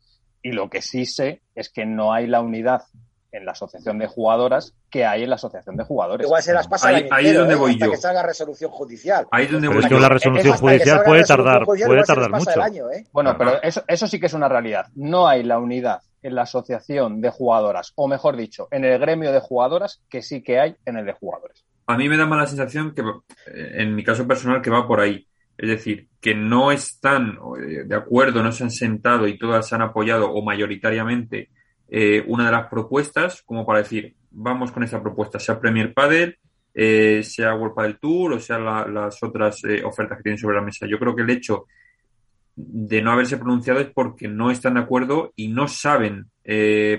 [0.41, 2.83] Y lo que sí sé es que no hay la unidad
[3.31, 6.25] en la asociación de jugadoras que hay en la asociación de jugadores.
[6.25, 7.57] Igual se las pasa ahí, ahí donde ¿eh?
[7.57, 7.91] voy yo.
[7.91, 9.27] que salga resolución judicial.
[9.31, 12.91] Ahí es donde voy es que la resolución judicial puede tardar, puede tardar mucho.
[12.91, 13.05] ¿eh?
[13.11, 14.87] Bueno, pero eso, eso sí que es una realidad.
[14.95, 19.31] No hay la unidad en la asociación de jugadoras, o mejor dicho, en el gremio
[19.31, 21.65] de jugadoras que sí que hay en el de jugadores.
[21.85, 24.99] A mí me da mala sensación que, eh, en mi caso personal, que va por
[24.99, 25.25] ahí.
[25.57, 27.39] Es decir, que no están
[27.85, 31.49] de acuerdo, no se han sentado y todas se han apoyado o mayoritariamente
[31.89, 36.37] eh, una de las propuestas, como para decir, vamos con esa propuesta, sea Premier Padel,
[36.73, 40.61] eh, sea World Padel Tour o sea las otras eh, ofertas que tienen sobre la
[40.61, 40.85] mesa.
[40.87, 41.65] Yo creo que el hecho
[42.55, 46.25] de no haberse pronunciado es porque no están de acuerdo y no saben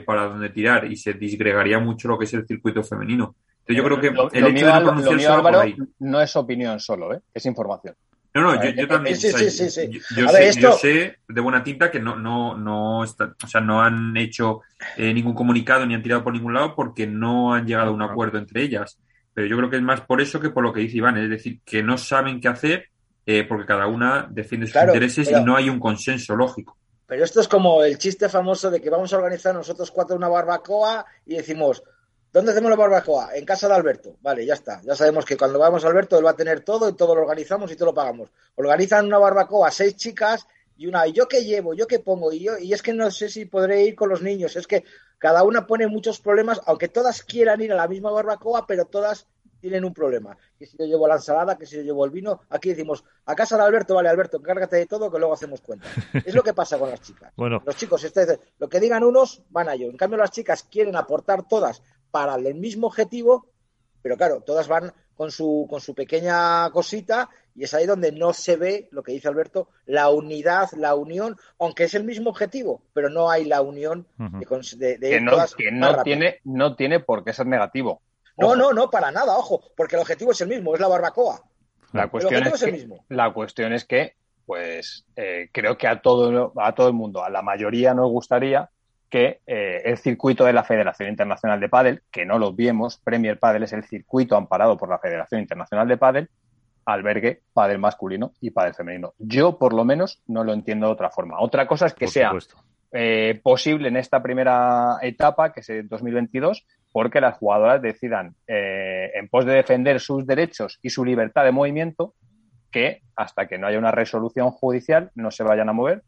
[0.05, 3.35] para dónde tirar y se disgregaría mucho lo que es el circuito femenino.
[3.61, 7.95] Entonces yo creo que el hecho de no pronunciarse no es opinión solo, es información.
[8.41, 9.17] No, no, yo, también.
[9.17, 14.63] yo, sé, de buena tinta que no, no, no, o sea, no han hecho
[14.97, 18.03] eh, ningún comunicado ni han tirado por ningún lado porque no han llegado a un
[18.03, 18.99] acuerdo entre ellas.
[19.35, 21.31] Pero yo creo que es más por eso que por lo que dice Iván, es
[21.31, 22.89] decir, que no saben qué hacer
[23.27, 26.79] eh, porque cada una defiende sus intereses y no hay un consenso lógico.
[27.07, 30.29] Pero esto es como el chiste famoso de que vamos a organizar nosotros cuatro una
[30.29, 31.83] barbacoa y decimos,
[32.33, 33.31] ¿Dónde hacemos la barbacoa?
[33.35, 34.17] En casa de Alberto.
[34.21, 34.83] Vale, ya está.
[34.83, 37.23] Ya sabemos que cuando vamos a Alberto, él va a tener todo y todo lo
[37.23, 38.31] organizamos y todo lo pagamos.
[38.57, 41.75] Organizan una barbacoa, seis chicas y una, ¿y yo qué llevo?
[41.75, 42.31] ¿Yo qué pongo?
[42.31, 44.57] Y, yo, y es que no sé si podré ir con los niños.
[44.57, 44.85] Es que
[45.19, 49.27] cada una pone muchos problemas, aunque todas quieran ir a la misma barbacoa, pero todas
[49.61, 50.37] tienen un problema.
[50.59, 52.43] Que si yo llevo la ensalada, que si yo llevo el vino.
[52.51, 55.89] Aquí decimos, a casa de Alberto, vale, Alberto, encárgate de todo, que luego hacemos cuenta.
[56.25, 57.33] Es lo que pasa con las chicas.
[57.37, 57.63] Bueno.
[57.65, 59.91] Los chicos, este, lo que digan unos, van a ello.
[59.91, 63.47] En cambio, las chicas quieren aportar todas para el mismo objetivo,
[64.03, 68.33] pero claro, todas van con su, con su pequeña cosita y es ahí donde no
[68.33, 72.83] se ve, lo que dice Alberto, la unidad, la unión, aunque es el mismo objetivo,
[72.93, 77.33] pero no hay la unión de, que no, que no tiene, no tiene por qué
[77.33, 78.01] ser negativo.
[78.37, 81.43] No, no, no, para nada, ojo, porque el objetivo es el mismo, es la barbacoa.
[81.93, 83.05] La cuestión, es, el mismo.
[83.09, 84.15] La cuestión es que,
[84.47, 88.71] pues, eh, creo que a todo, a todo el mundo, a la mayoría nos gustaría
[89.09, 93.39] que eh, el circuito de la Federación Internacional de Padel, que no lo vemos, Premier
[93.39, 96.29] Padel es el circuito amparado por la Federación Internacional de Padel,
[96.85, 99.15] albergue padel masculino y padel femenino.
[99.19, 101.41] Yo, por lo menos, no lo entiendo de otra forma.
[101.41, 102.33] Otra cosa es que sea
[102.93, 109.11] eh, posible en esta primera etapa, que es el 2022, porque las jugadoras decidan, eh,
[109.15, 112.15] en pos de defender sus derechos y su libertad de movimiento,
[112.71, 116.03] que hasta que no haya una resolución judicial no se vayan a mover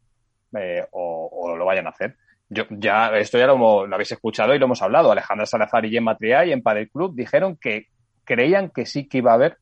[0.91, 2.17] o lo vayan a hacer.
[2.53, 5.09] Yo, ya, esto ya lo, habéis escuchado y lo hemos hablado.
[5.09, 7.87] Alejandra Salazar y Gemma Triay en Padel Club dijeron que
[8.25, 9.57] creían que sí que iba a haber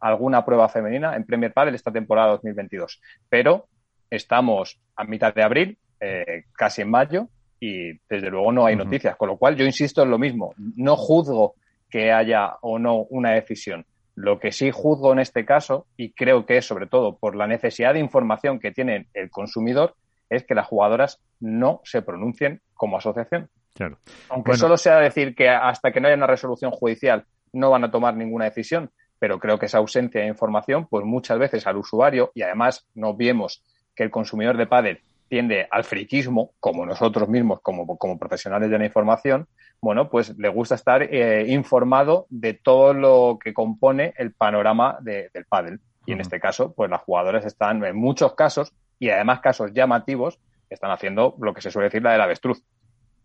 [0.00, 3.00] alguna prueba femenina en Premier Padel esta temporada 2022.
[3.28, 3.68] Pero
[4.10, 7.28] estamos a mitad de abril, eh, casi en mayo,
[7.60, 9.14] y desde luego no hay noticias.
[9.14, 10.52] Con lo cual, yo insisto en lo mismo.
[10.58, 11.54] No juzgo
[11.88, 13.86] que haya o no una decisión.
[14.16, 17.46] Lo que sí juzgo en este caso, y creo que es sobre todo por la
[17.46, 19.94] necesidad de información que tiene el consumidor,
[20.34, 23.48] es que las jugadoras no se pronuncien como asociación.
[23.74, 23.98] Claro.
[24.28, 27.90] Aunque solo sea decir que hasta que no haya una resolución judicial no van a
[27.90, 32.32] tomar ninguna decisión, pero creo que esa ausencia de información, pues muchas veces al usuario,
[32.34, 33.62] y además no vemos
[33.94, 38.78] que el consumidor de pádel tiende al friquismo, como nosotros mismos, como, como profesionales de
[38.78, 39.46] la información,
[39.80, 45.30] bueno, pues le gusta estar eh, informado de todo lo que compone el panorama del
[45.48, 45.80] pádel.
[46.06, 50.38] Y en este caso, pues las jugadoras están, en muchos casos, y además casos llamativos
[50.68, 52.62] están haciendo lo que se suele decir la del avestruz.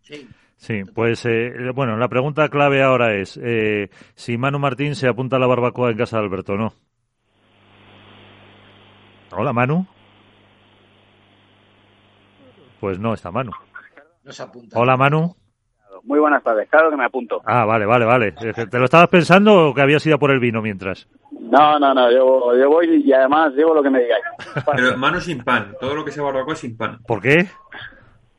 [0.02, 0.28] Sí.
[0.56, 5.36] Sí, pues eh, bueno, la pregunta clave ahora es eh, si Manu Martín se apunta
[5.36, 6.72] a la barbacoa en casa de Alberto o no.
[9.30, 9.86] Hola, Manu.
[12.80, 13.52] Pues no está Manu.
[14.74, 15.36] Hola, Manu.
[16.02, 16.68] muy buenas tardes.
[16.68, 17.40] Claro que me apunto.
[17.44, 18.32] Ah, vale, vale, vale.
[18.32, 21.08] ¿Te lo estabas pensando o que habías ido por el vino mientras?
[21.50, 24.24] No, no, no, yo, yo voy y además llevo lo que me digáis.
[24.76, 26.98] Pero mano sin pan, todo lo que sea barbacoa sin pan.
[27.06, 27.48] ¿Por qué?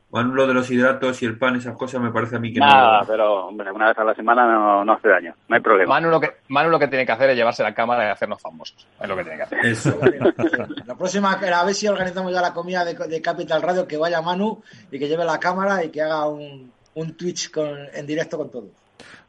[0.10, 2.60] Bueno, lo de los hidratos y el pan, esas cosas, me parece a mí que
[2.60, 5.94] Nada, pero hombre, una vez a la semana no, no, hace daño, no hay problema.
[5.94, 8.42] Manu lo, que, Manu lo que tiene que hacer es llevarse la cámara y hacernos
[8.42, 8.88] famosos.
[9.00, 9.66] Es lo que tiene que hacer.
[9.66, 10.00] Eso.
[10.88, 14.20] la próxima, a ver si organizamos ya la comida de, de, Capital Radio, que vaya
[14.20, 18.38] Manu y que lleve la cámara y que haga un, un Twitch con, en directo
[18.38, 18.70] con todos.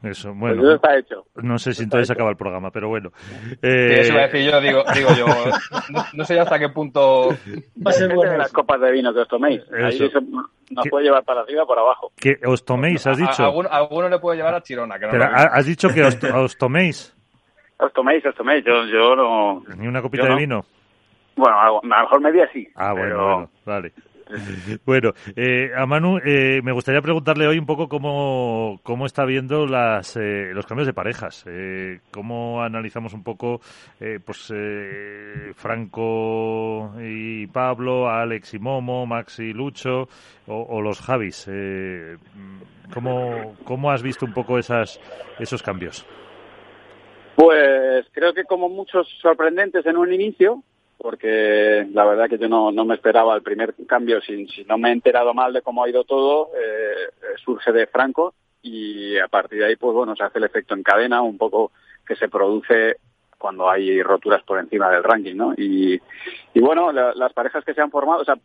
[0.03, 0.55] Eso, bueno.
[0.55, 1.25] Pues eso está hecho.
[1.35, 3.11] No sé si entonces acaba el programa, pero bueno.
[3.61, 4.01] Eh...
[4.01, 5.25] Eso iba a decir yo, digo, digo yo,
[5.91, 7.29] no, no, sé hasta qué punto...
[7.29, 9.61] Va a ser bueno las copas de vino que os toméis.
[9.71, 10.19] Ahí eso,
[10.71, 12.11] nos puede llevar para arriba o para abajo.
[12.15, 13.43] ¿Que os toméis, has dicho?
[13.43, 14.97] A, alguno, a alguno, le puede llevar a Chirona.
[14.97, 17.15] Que no pero, ¿Has dicho que os, os toméis?
[17.77, 18.63] Os toméis, os toméis.
[18.65, 19.63] Yo, yo no...
[19.77, 20.37] ¿Ni una copita de no.
[20.37, 20.65] vino?
[21.35, 22.67] Bueno, a lo mejor media sí.
[22.75, 23.23] Ah, bueno, pero...
[23.23, 23.93] bueno, vale.
[24.85, 29.65] Bueno, eh, a Manu eh, me gustaría preguntarle hoy un poco cómo, cómo está viendo
[29.65, 33.61] las, eh, los cambios de parejas, eh, cómo analizamos un poco
[34.25, 34.51] pues
[35.55, 40.07] Franco y Pablo, Alex y Momo, Max y Lucho
[40.47, 41.49] o, o los Javis.
[42.93, 44.99] ¿cómo, ¿Cómo has visto un poco esas,
[45.39, 46.05] esos cambios?
[47.35, 50.63] Pues creo que como muchos sorprendentes en un inicio,
[51.01, 54.77] porque la verdad que yo no, no me esperaba el primer cambio, si, si, no
[54.77, 59.27] me he enterado mal de cómo ha ido todo, eh, surge de Franco y a
[59.27, 61.71] partir de ahí, pues bueno, se hace el efecto en cadena, un poco
[62.05, 62.97] que se produce
[63.39, 65.53] cuando hay roturas por encima del ranking, ¿no?
[65.57, 65.99] Y,
[66.53, 68.35] y bueno, la, las parejas que se han formado, o sea,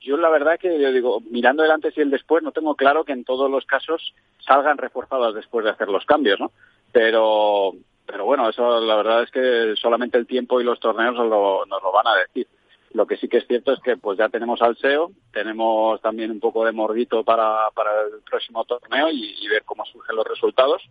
[0.00, 3.04] yo la verdad que yo digo, mirando el antes y el después, no tengo claro
[3.04, 4.12] que en todos los casos
[4.44, 6.50] salgan reforzadas después de hacer los cambios, ¿no?
[6.90, 7.74] Pero,
[8.06, 11.66] pero bueno, eso la verdad es que solamente el tiempo y los torneos nos lo,
[11.66, 12.46] nos lo van a decir.
[12.94, 16.30] Lo que sí que es cierto es que pues ya tenemos al SEO, tenemos también
[16.30, 20.26] un poco de mordito para, para el próximo torneo y, y ver cómo surgen los
[20.26, 20.82] resultados.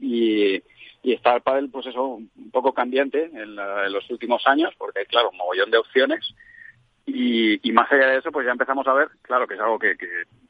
[0.00, 0.62] Y,
[1.02, 4.74] y está el pádel pues eso un poco cambiante en, la, en, los últimos años
[4.76, 6.34] porque hay claro un mogollón de opciones
[7.06, 9.78] y, y, más allá de eso pues ya empezamos a ver claro que es algo
[9.78, 10.06] que, que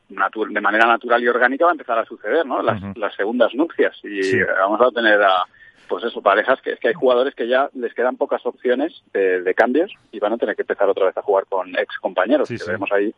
[0.09, 2.97] de manera natural y orgánica va a empezar a suceder no las, uh -huh.
[2.97, 4.39] las segundas nupcias y sí.
[4.43, 5.45] vamos a tener a
[5.89, 9.43] pues eso, parejas que es que hay jugadores que ya les quedan pocas opciones de,
[9.43, 12.49] de cambios y van a tener que empezar otra vez a jugar con ex compañeros.
[12.49, 12.71] Sí, que sí.
[12.71, 13.15] vemos ahí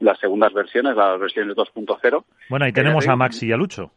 [0.00, 2.24] las segundas versiones, las versiones 2.0.
[2.48, 3.90] Bueno, ahí tenemos a Maxi y a Lucho.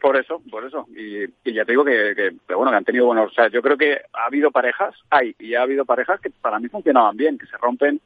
[0.00, 0.86] Por eso, por eso.
[0.96, 3.30] Y, y ya te digo que, que, que, bueno, que han tenido buenos.
[3.30, 6.58] O sea, yo creo que ha habido parejas, hay, y ha habido parejas que para
[6.58, 8.00] mí funcionaban bien, que se rompen.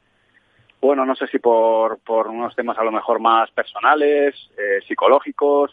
[0.81, 5.71] Bueno, no sé si por, por unos temas a lo mejor más personales, eh, psicológicos,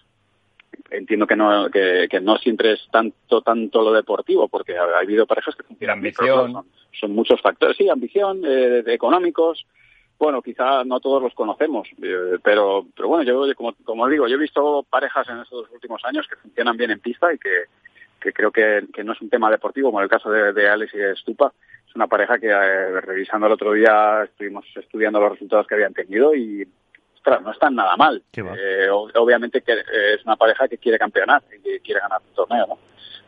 [0.90, 5.00] entiendo que no que, que, no siempre es tanto tanto lo deportivo porque ha, ha
[5.00, 6.52] habido parejas que funcionan ambición.
[6.52, 7.76] Son, son, muchos factores.
[7.76, 9.66] Sí ambición eh, económicos.
[10.18, 14.36] Bueno quizá no todos los conocemos eh, pero pero bueno yo como como digo yo
[14.36, 17.64] he visto parejas en estos últimos años que funcionan bien en pista y que
[18.20, 20.94] que creo que, que no es un tema deportivo como el caso de, de Alex
[20.94, 21.52] y de Stupa.
[21.88, 25.94] Es una pareja que eh, revisando el otro día estuvimos estudiando los resultados que habían
[25.94, 26.68] tenido y
[27.20, 28.22] ostras, no están nada mal.
[28.32, 32.34] Eh, obviamente que eh, es una pareja que quiere campeonar y que quiere ganar un
[32.34, 32.78] torneo, ¿no?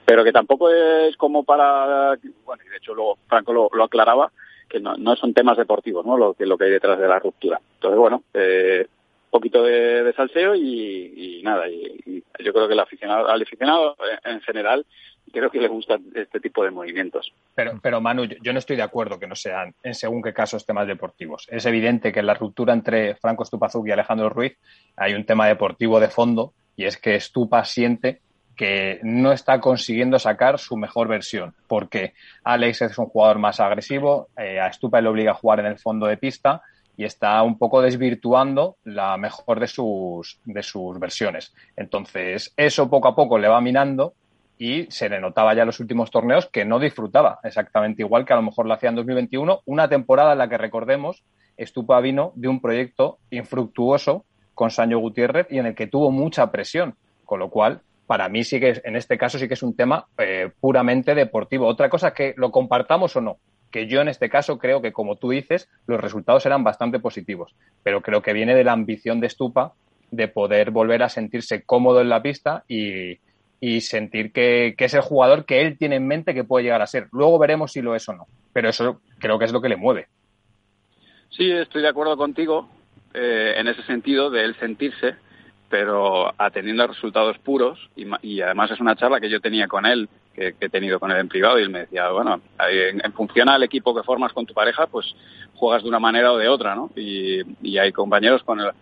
[0.04, 4.32] Pero que tampoco es como para, bueno, y de hecho luego Franco lo, lo aclaraba,
[4.68, 6.16] que no, no, son temas deportivos, ¿no?
[6.16, 7.60] Lo que, lo que hay detrás de la ruptura.
[7.74, 8.86] Entonces, bueno, eh,
[9.30, 13.42] poquito de, de salseo y, y nada, y, y, yo creo que el aficionado, al
[13.42, 14.86] aficionado en general
[15.32, 17.32] creo que le gusta este tipo de movimientos.
[17.54, 20.64] Pero, pero Manu, yo no estoy de acuerdo que no sean, en según qué casos,
[20.64, 21.46] temas deportivos.
[21.50, 24.56] Es evidente que en la ruptura entre Franco Stupazuk y Alejandro Ruiz
[24.96, 28.20] hay un tema deportivo de fondo y es que Stupa siente
[28.56, 32.12] que no está consiguiendo sacar su mejor versión, porque
[32.44, 35.78] Alex es un jugador más agresivo, eh, a Stupa le obliga a jugar en el
[35.78, 36.62] fondo de pista
[36.96, 41.54] y está un poco desvirtuando la mejor de sus, de sus versiones.
[41.76, 44.14] Entonces, eso poco a poco le va minando
[44.62, 48.32] y se le notaba ya en los últimos torneos que no disfrutaba exactamente igual que
[48.32, 51.24] a lo mejor lo hacía en 2021, una temporada en la que recordemos
[51.56, 56.52] Estupa vino de un proyecto infructuoso con Sancho Gutiérrez y en el que tuvo mucha
[56.52, 56.94] presión,
[57.24, 60.06] con lo cual para mí sí que en este caso sí que es un tema
[60.16, 61.66] eh, puramente deportivo.
[61.66, 63.38] Otra cosa es que lo compartamos o no,
[63.72, 67.56] que yo en este caso creo que como tú dices los resultados eran bastante positivos,
[67.82, 69.72] pero creo que viene de la ambición de Estupa
[70.12, 73.18] de poder volver a sentirse cómodo en la pista y,
[73.64, 76.82] y sentir que, que, es el jugador que él tiene en mente que puede llegar
[76.82, 77.06] a ser.
[77.12, 79.76] Luego veremos si lo es o no, pero eso creo que es lo que le
[79.76, 80.08] mueve.
[81.30, 82.68] Sí, estoy de acuerdo contigo
[83.14, 85.14] eh, en ese sentido de él sentirse,
[85.68, 89.86] pero atendiendo a resultados puros y, y, además es una charla que yo tenía con
[89.86, 93.48] él que, he tenido con él en privado y él me decía, bueno, en, función
[93.48, 95.14] al equipo que formas con tu pareja, pues
[95.54, 96.90] juegas de una manera o de otra, ¿no?
[96.96, 98.72] Y, hay compañeros con el,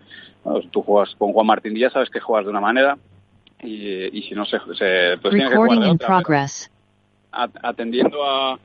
[0.70, 2.96] tú juegas con Juan Martín Díaz, sabes que juegas de una manera
[3.62, 6.22] y, si no se, se pues tienes que jugar de otra.
[7.62, 8.58] Atendiendo a,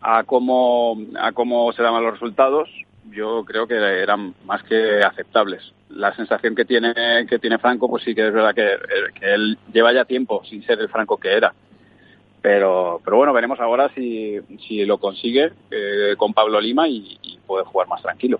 [0.00, 2.68] a cómo a cómo se daban los resultados,
[3.10, 5.72] yo creo que eran más que aceptables.
[5.88, 6.92] La sensación que tiene
[7.28, 8.76] que tiene Franco, pues sí que es verdad que,
[9.18, 11.52] que él lleva ya tiempo sin ser el Franco que era.
[12.42, 17.64] Pero, pero bueno, veremos ahora si, si lo consigue eh, con Pablo Lima y, puede
[17.64, 18.38] jugar más tranquilo.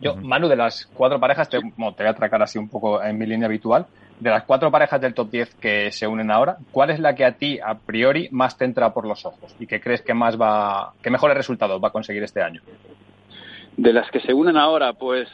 [0.00, 3.18] Yo, Manu, de las cuatro parejas, te, te voy a atracar así un poco en
[3.18, 3.86] mi línea habitual.
[4.20, 7.24] De las cuatro parejas del top 10 que se unen ahora, ¿cuál es la que
[7.24, 10.40] a ti, a priori, más te entra por los ojos y que crees que más
[10.40, 12.60] va, que mejores resultados va a conseguir este año?
[13.76, 15.28] De las que se unen ahora, pues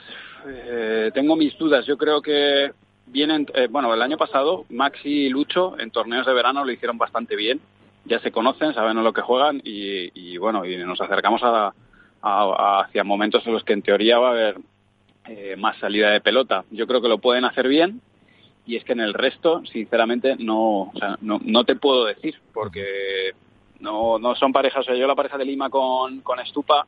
[0.47, 1.87] eh, tengo mis dudas.
[1.87, 2.73] Yo creo que
[3.07, 6.99] vienen, eh, bueno, el año pasado Maxi y Lucho en torneos de verano lo hicieron
[6.99, 7.61] bastante bien.
[8.05, 11.73] Ya se conocen, saben lo que juegan y, bueno, y nos acercamos a,
[12.21, 14.57] hacia momentos en los que en teoría va a haber
[15.27, 16.65] eh, más salida de pelota.
[16.71, 18.03] Yo creo que lo pueden hacer bien
[18.67, 23.33] y es que en el resto, sinceramente, no, no, no te puedo decir porque
[23.81, 24.81] no, no son parejas.
[24.81, 26.87] O sea, yo la pareja de Lima con, con Estupa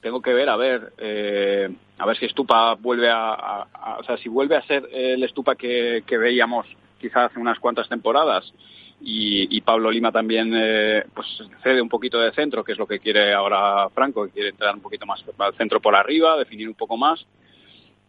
[0.00, 3.66] tengo que ver a ver eh, a ver si Estupa vuelve a,
[3.98, 6.66] o sea si vuelve a ser el Estupa que, veíamos
[7.00, 8.52] quizás hace unas cuantas temporadas
[9.00, 11.26] y, Pablo Lima también eh, pues
[11.62, 14.74] cede un poquito de centro que es lo que quiere ahora Franco que quiere entrar
[14.74, 17.24] un poquito más al centro por arriba definir un poco más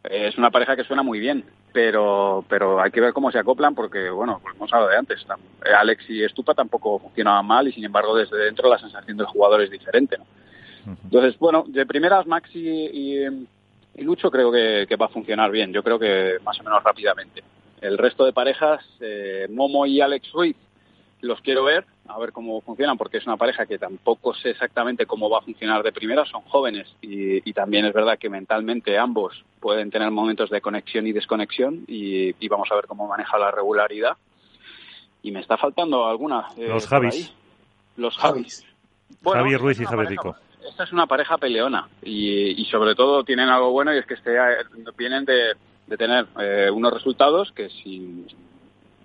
[0.03, 3.75] es una pareja que suena muy bien pero pero hay que ver cómo se acoplan
[3.75, 5.25] porque bueno como hemos hablado de antes
[5.77, 9.61] Alex y Estupa tampoco funcionaban mal y sin embargo desde dentro la sensación del jugador
[9.61, 10.25] es diferente ¿no?
[11.03, 13.23] Entonces, bueno, de primeras Maxi y,
[13.95, 17.43] y Lucho creo que, va a funcionar bien, yo creo que más o menos rápidamente.
[17.81, 20.55] El resto de parejas, eh, Momo y Alex Ruiz,
[21.21, 25.05] los quiero ver, a ver cómo funcionan, porque es una pareja que tampoco sé exactamente
[25.05, 29.43] cómo va a funcionar de primera, son jóvenes y, también es verdad que mentalmente ambos
[29.59, 34.17] pueden tener momentos de conexión y desconexión y, vamos a ver cómo maneja la regularidad.
[35.21, 36.47] Y me está faltando alguna.
[36.57, 37.33] Eh, los Javis.
[37.97, 38.65] Los Javis.
[39.21, 40.35] Javi Ruiz y Javi Rico
[40.69, 44.31] esta es una pareja peleona y, sobre todo tienen algo bueno y es que este,
[44.97, 45.55] vienen de,
[45.97, 48.27] tener eh, unos resultados que sin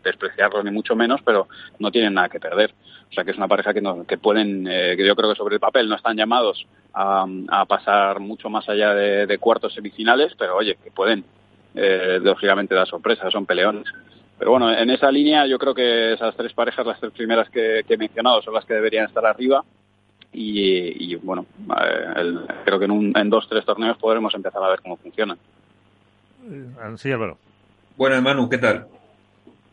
[0.04, 1.48] despreciarlos ni mucho menos, pero
[1.78, 2.72] no tienen nada que perder.
[3.10, 5.36] O sea que es una pareja que, no, que pueden, eh, que yo creo que
[5.36, 7.26] sobre el papel no están llamados a,
[7.66, 11.24] pasar mucho más allá de, cuartos semifinales, pero oye, que pueden
[11.74, 13.84] eh, lógicamente dar sorpresas, son peleones.
[14.38, 17.84] Pero bueno, en esa línea yo creo que esas tres parejas, las tres primeras que
[17.88, 19.64] he mencionado, son las que deberían estar arriba
[20.36, 21.46] y, bueno,
[21.80, 22.34] eh,
[22.64, 25.38] creo que en, un, en dos, tres torneos podremos empezar a ver cómo funcionan.
[26.96, 27.38] Sí, Álvaro.
[27.96, 28.88] Bueno, Manu, ¿qué tal?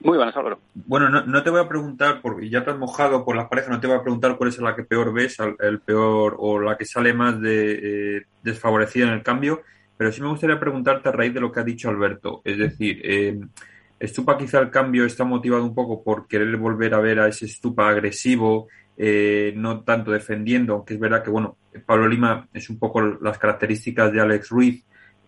[0.04, 0.60] Muy buenas, Álvaro.
[0.74, 3.80] Bueno, no, te voy a preguntar, porque ya te has mojado por las parejas, no
[3.80, 6.86] te voy a preguntar cuál es la que peor ves, el peor o la que
[6.86, 9.62] sale más de, eh, desfavorecida en el cambio,
[9.98, 12.42] pero sí me gustaría preguntarte a raíz de lo que ha dicho Alberto.
[12.44, 13.40] Es decir, eh,
[14.02, 17.48] Stupa quizá el cambio está motivado un poco por querer volver a ver a ese
[17.48, 22.80] Stupa agresivo, eh, no tanto defendiendo, aunque es verdad que, bueno, Pablo Lima es un
[22.80, 24.84] poco las características de Alex Ruiz,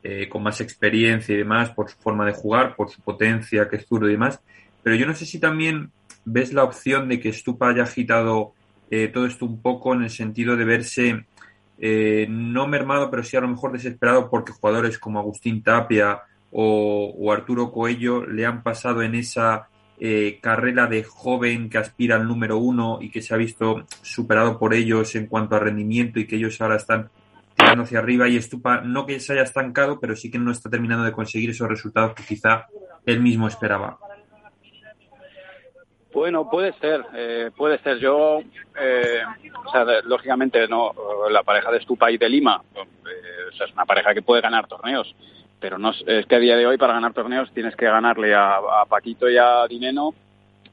[0.05, 3.77] eh, con más experiencia y demás, por su forma de jugar, por su potencia, que
[3.77, 4.41] es zurdo y demás,
[4.83, 5.91] pero yo no sé si también
[6.25, 8.53] ves la opción de que Stupa haya agitado
[8.91, 11.25] eh, todo esto un poco en el sentido de verse
[12.29, 16.21] no mermado, pero sí a lo mejor desesperado porque jugadores como Agustín Tapia
[16.51, 19.67] o, o Arturo Coello le han pasado en esa
[19.99, 24.59] eh, carrera de joven que aspira al número uno y que se ha visto superado
[24.59, 27.09] por ellos en cuanto a rendimiento y que ellos ahora están
[27.55, 30.69] tirando hacia arriba y Estupa no que se haya estancado, pero sí que no está
[30.69, 32.65] terminando de conseguir esos resultados que quizá
[33.05, 33.97] él mismo esperaba.
[36.13, 37.97] Bueno, puede ser, eh, puede ser.
[37.97, 38.39] Yo,
[38.79, 39.21] eh,
[39.65, 40.93] o sea, lógicamente, no,
[41.29, 42.61] la pareja de Estupa y de Lima,
[43.51, 45.13] es una pareja que puede ganar torneos
[45.63, 48.59] pero no es que a día de hoy para ganar torneos tienes que ganarle a,
[48.89, 50.13] Paquito y a Dineno,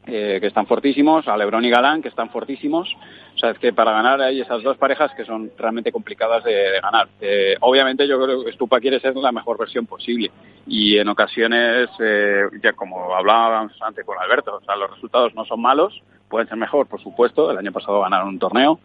[0.06, 2.89] eh, que están fortísimos, a Lebron y Galán, que están fortísimos.
[3.35, 6.81] O sea, es que para ganar hay esas dos parejas que son realmente complicadas de,
[6.82, 7.09] ganar.
[7.20, 10.31] Eh, obviamente yo creo que Stupa quiere ser la mejor versión posible
[10.66, 15.44] y en ocasiones, eh, ya como hablábamos antes con Alberto, o sea, los resultados no
[15.44, 17.51] son malos, pueden ser mejor, por supuesto.
[17.51, 18.81] El año pasado ganaron un torneo,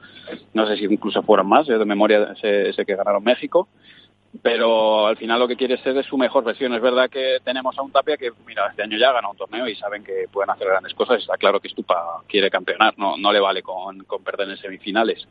[0.54, 3.70] no sé si incluso fueron más, yo de memoria sé que ganaron México
[4.46, 6.72] pero al final lo que quiere ser es su mejor versión.
[6.76, 9.68] Es verdad que tenemos a un Tapia que, mira, este año ya ha un torneo
[9.68, 11.20] y saben que pueden hacer grandes cosas.
[11.20, 15.28] Está claro que Stupa quiere campeonar, no, no le vale con, con perder en semifinales.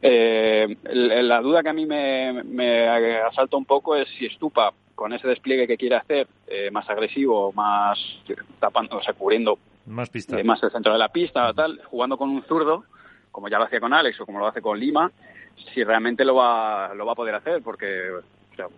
[0.00, 2.88] Eh, la duda que a mí me, me,
[3.18, 7.52] asalta un poco es si Stupa, con ese despliegue que quiere hacer, eh, más agresivo,
[7.52, 7.98] más
[8.58, 10.40] tapando, o sea, cubriendo Más pista.
[10.40, 12.84] Eh, más el centro de la pista, tal, jugando con un zurdo,
[13.30, 15.12] como ya lo hacía con Alex o como lo hace con Lima,
[15.74, 18.12] si realmente lo va, lo va a poder hacer, porque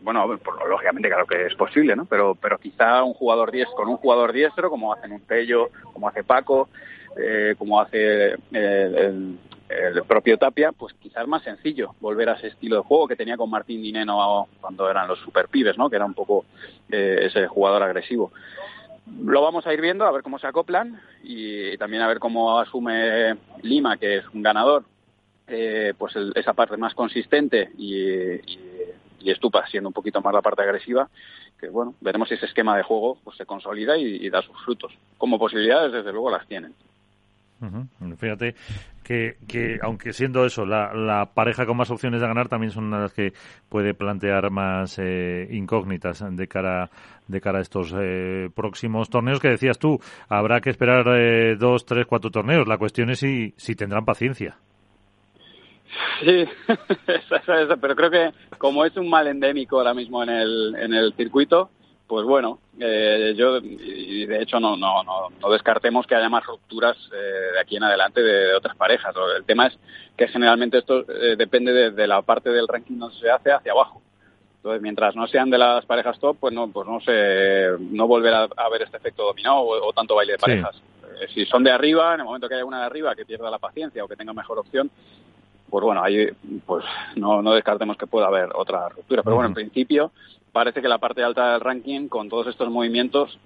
[0.00, 0.38] bueno,
[0.68, 2.04] lógicamente claro que es posible, ¿no?
[2.06, 6.08] Pero, pero quizá un jugador diestro, con un jugador diestro, como hacen un Tello, como
[6.08, 6.68] hace Paco,
[7.16, 9.38] eh, como hace el,
[10.06, 13.50] propio Tapia, pues quizás más sencillo volver a ese estilo de juego que tenía con
[13.50, 15.90] Martín Dineno cuando eran los super pibes, ¿no?
[15.90, 16.46] Que era un poco
[16.90, 18.32] eh, ese jugador agresivo.
[19.22, 22.58] Lo vamos a ir viendo, a ver cómo se acoplan y, también a ver cómo
[22.58, 24.84] asume Lima, que es un ganador,
[25.46, 28.40] eh, pues esa parte más consistente y
[29.24, 31.08] Estupa siendo un poquito más la parte agresiva,
[31.58, 34.92] que bueno, veremos si ese esquema de juego pues se consolida y, da sus frutos.
[35.16, 36.74] Como posibilidades, desde luego, las tienen.
[38.18, 38.54] Fíjate
[39.02, 43.12] que, que, aunque siendo eso la, pareja con más opciones de ganar, también son las
[43.12, 43.32] que
[43.68, 46.90] puede plantear más eh, incógnitas de cara
[47.26, 49.98] de cara a estos eh, próximos torneos que decías tú.
[50.28, 52.66] Habrá que esperar eh, dos, tres, cuatro torneos.
[52.66, 54.56] La cuestión es si, si tendrán paciencia.
[56.20, 56.44] Sí,
[57.80, 61.70] pero creo que como es un mal endémico ahora mismo en el, en el circuito,
[62.08, 66.96] pues bueno, eh, yo y de hecho no, no, no, descartemos que haya más rupturas
[67.12, 69.14] eh, de aquí en adelante de, otras parejas.
[69.36, 69.78] El tema es
[70.16, 74.00] que generalmente esto eh, depende de, la parte del ranking donde se hace hacia abajo.
[74.56, 78.48] Entonces, mientras no sean de las parejas top, pues no, pues no se, no volverá
[78.56, 80.80] a haber este efecto dominado o, tanto baile de parejas.
[81.34, 83.58] si son de arriba, en el momento que haya una de arriba que pierda la
[83.58, 84.90] paciencia o que tenga mejor opción,
[85.70, 86.28] pues bueno, ahí
[86.66, 86.84] pues
[87.16, 89.22] no, no descartemos que pueda haber otra ruptura.
[89.22, 90.12] Pero bueno, en principio
[90.52, 93.38] parece que la parte alta del ranking, con todos estos movimientos,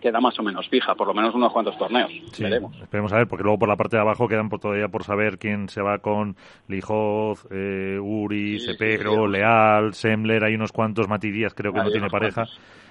[0.00, 2.10] queda más o menos fija, por lo menos unos cuantos torneos.
[2.38, 2.74] Veremos.
[2.80, 5.38] Esperemos a ver, porque luego por la parte de abajo quedan por, todavía por saber
[5.38, 6.36] quién se va con
[6.68, 12.08] Lijoz, eh, Uri, Cepero, Leal, Semler, hay unos cuantos, Mati Díaz creo que no tiene
[12.08, 12.46] pareja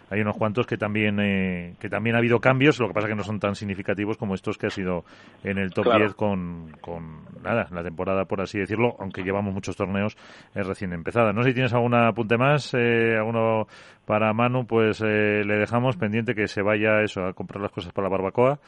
[0.10, 3.16] hay unos cuantos que también eh, que también ha habido cambios, lo que pasa que
[3.16, 5.06] no son tan significativos como estos que ha sido
[5.44, 9.76] en el top 10 con, con nada, la temporada por así decirlo, aunque llevamos muchos
[9.76, 10.18] torneos
[10.56, 11.34] es recién empezada.
[11.34, 13.68] No sé si tienes algún apunte más, eh, alguno
[14.06, 17.94] para Manu, pues eh, le dejamos pendiente que se vaya eso a comprar las cosas
[17.94, 18.60] para la barbacoa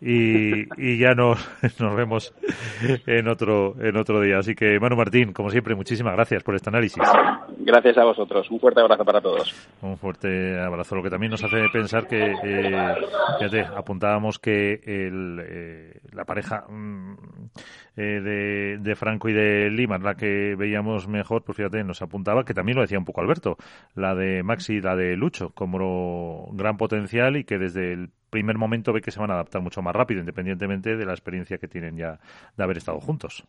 [0.00, 1.38] y, y ya nos,
[1.78, 2.34] nos vemos
[3.06, 4.38] en otro en otro día.
[4.38, 7.02] Así que Manu Martín, como siempre, muchísimas gracias por este análisis.
[7.58, 8.50] Gracias a vosotros.
[8.50, 9.54] Un fuerte abrazo para todos.
[9.82, 10.96] Un fuerte abrazo.
[10.96, 12.94] Lo que también nos hace pensar que, eh,
[13.38, 17.14] fíjate, apuntábamos que el, eh, la pareja mm,
[17.96, 22.44] eh, de, de, Franco y de Lima, la que veíamos mejor, pues fíjate, nos apuntaba,
[22.44, 23.56] que también lo decía un poco Alberto,
[23.94, 28.56] la de Maxi y la de Lucho, como gran potencial y que desde el primer
[28.56, 31.68] momento ve que se van a adaptar mucho más rápido, independientemente de la experiencia que
[31.68, 32.18] tienen ya
[32.56, 33.44] de haber estado juntos.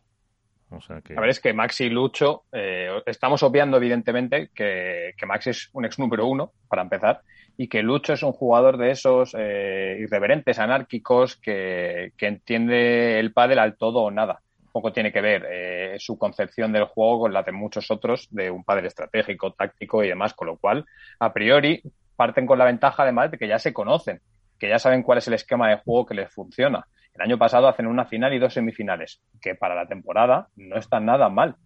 [1.16, 5.68] A ver, es que Maxi y Lucho, eh, estamos obviando evidentemente que, que Maxi es
[5.72, 7.20] un ex número uno, para empezar,
[7.56, 13.58] y que Lucho es un jugador de esos eh, irreverentes, anárquicos, que, entiende el pádel
[13.58, 14.40] al todo o nada.
[14.72, 18.50] Poco tiene que ver eh, su concepción del juego con la de muchos otros, de
[18.50, 20.86] un pádel estratégico, táctico y demás, con lo cual,
[21.18, 21.82] a priori,
[22.16, 24.20] parten con la ventaja además de que ya se conocen,
[24.62, 26.86] que ya saben cuál es el esquema de juego que les funciona.
[27.14, 31.04] El año pasado hacen una final y dos semifinales, que para la temporada no están
[31.04, 31.56] nada mal.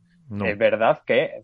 [0.43, 1.43] Es verdad que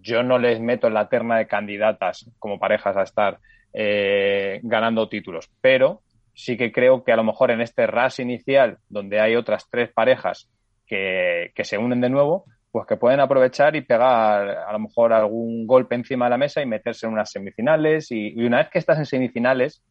[0.00, 3.38] yo no les meto en la terna de candidatas como parejas a estar
[3.74, 6.00] eh, ganando títulos, pero
[6.32, 9.92] sí que creo que a lo mejor en este ras inicial, donde hay otras tres
[9.92, 10.50] parejas
[10.86, 15.66] que, se unen de nuevo, pues que pueden aprovechar y pegar a lo mejor algún
[15.66, 18.10] golpe encima de la mesa y meterse en unas semifinales.
[18.10, 19.82] y una vez que estás en semifinales,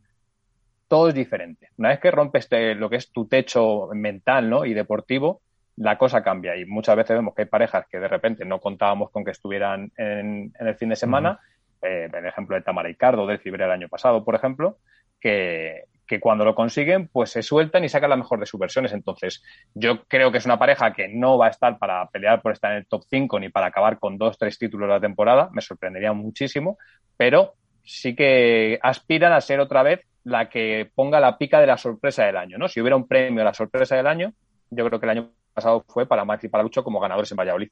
[0.95, 1.67] todo es diferente.
[1.76, 4.63] Una vez que rompes lo que es tu techo mental ¿no?
[4.63, 5.41] y deportivo,
[5.76, 6.55] la cosa cambia.
[6.55, 9.91] Y muchas veces vemos que hay parejas que de repente no contábamos con que estuvieran
[9.97, 11.41] en, el fin de semana.
[11.81, 14.77] Eh, el ejemplo de Tamara y Cardo del Cibre el año pasado, por ejemplo,
[15.19, 18.93] que, que cuando lo consiguen, pues se sueltan y sacan la mejor de sus versiones.
[18.93, 19.43] Entonces,
[19.73, 22.72] yo creo que es una pareja que no va a estar para pelear por estar
[22.72, 25.49] en el top 5 ni para acabar con dos, tres títulos de la temporada.
[25.51, 26.77] Me sorprendería muchísimo,
[27.17, 27.55] pero
[27.86, 32.26] sí que aspiran a ser otra vez la que ponga la pica de la sorpresa
[32.26, 32.68] del año, ¿no?
[32.68, 34.34] Si hubiera un premio a la sorpresa del año,
[34.72, 37.38] yo creo que el año pasado fue para Maxi y para Lucho como ganadores en
[37.38, 37.70] Valladolid.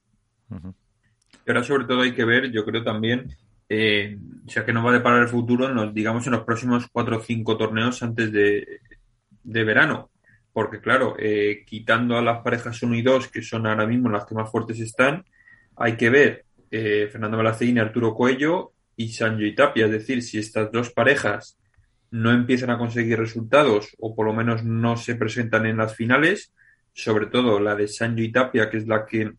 [0.50, 3.36] Y ahora sobre todo hay que ver, yo creo también,
[3.68, 7.18] eh, ya que nos va a deparar el futuro, nos, digamos en los próximos cuatro
[7.18, 8.80] o cinco torneos antes de,
[9.42, 10.10] verano.
[10.52, 14.24] Porque claro, eh, quitando a las parejas 1 y 2, que son ahora mismo las
[14.24, 15.24] que más fuertes están,
[15.76, 19.86] hay que ver eh, Fernando Balacín y Arturo Cuello y Sancho y Tapia.
[19.86, 21.58] Es decir, si estas dos parejas
[22.10, 26.52] no empiezan a conseguir resultados o por lo menos no se presentan en las finales,
[26.92, 29.32] sobre todo la de Sancho y Tapia, que es la que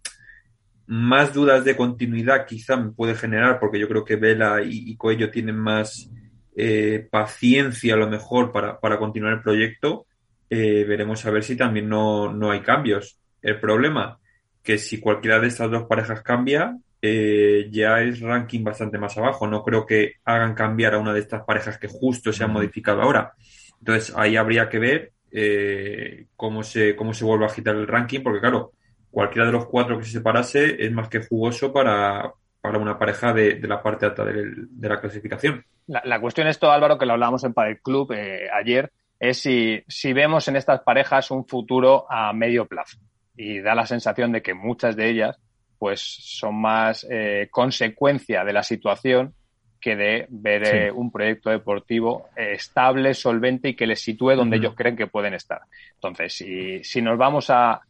[0.88, 5.32] más dudas de continuidad quizá me puede generar, porque yo creo que Vela y, y
[5.32, 6.10] tienen más
[6.56, 10.06] eh, paciencia a lo mejor para, continuar el proyecto.
[10.50, 13.20] eh, veremos a ver si también no, no hay cambios.
[13.42, 14.20] El problema,
[14.64, 16.78] que si cualquiera de estas dos parejas cambia,
[17.08, 19.46] eh, ya es ranking bastante más abajo.
[19.46, 23.04] No creo que hagan cambiar a una de estas parejas que justo se han modificado
[23.04, 23.34] ahora.
[23.78, 28.22] Entonces ahí habría que ver eh, cómo, se, cómo se vuelve a agitar el ranking,
[28.22, 28.72] porque claro,
[29.12, 33.34] cualquiera de los cuatro que se separase es más que jugoso para, para una pareja
[33.34, 35.64] de, la parte alta de, la clasificación.
[35.86, 39.84] La, cuestión es todo, Álvaro, que lo hablábamos en Padel Club eh, ayer, es si,
[39.88, 42.98] si vemos en estas parejas un futuro a medio plazo.
[43.38, 45.40] Y da la sensación de que muchas de ellas
[45.86, 49.36] pues son más eh, consecuencia de la situación
[49.80, 54.58] que de ver eh, un proyecto deportivo eh, estable, solvente y que les sitúe donde
[54.58, 55.62] ellos creen que pueden estar.
[55.94, 57.82] Entonces, si, si nos vamos a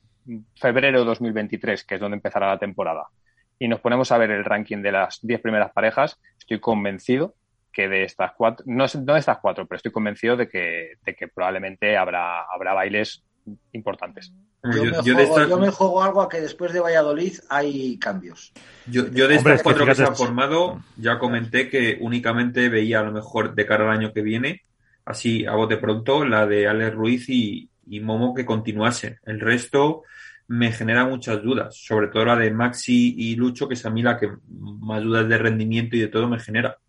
[0.56, 3.06] febrero de 2023, que es donde empezará la temporada,
[3.58, 7.34] y nos ponemos a ver el ranking de las 10 primeras parejas, estoy convencido
[7.72, 11.16] que de estas cuatro, no, no de estas cuatro, pero estoy convencido de que, de
[11.16, 13.24] que probablemente habrá, habrá bailes
[13.74, 14.34] importantes.
[15.04, 15.16] Yo,
[15.60, 18.52] me juego, algo a que después de Valladolid hay cambios.
[18.88, 23.12] Yo, de estas cuatro que se han formado, ya comenté que únicamente veía a lo
[23.12, 24.64] mejor de cara al año que viene,
[25.06, 27.70] así a bote pronto, la de Alex Ruiz y,
[28.02, 29.20] Momo que continuase.
[29.26, 30.02] El resto
[30.48, 34.02] me genera muchas dudas, sobre todo la de Maxi y Lucho, que es a mí
[34.02, 36.80] la que más dudas de rendimiento y de todo me genera.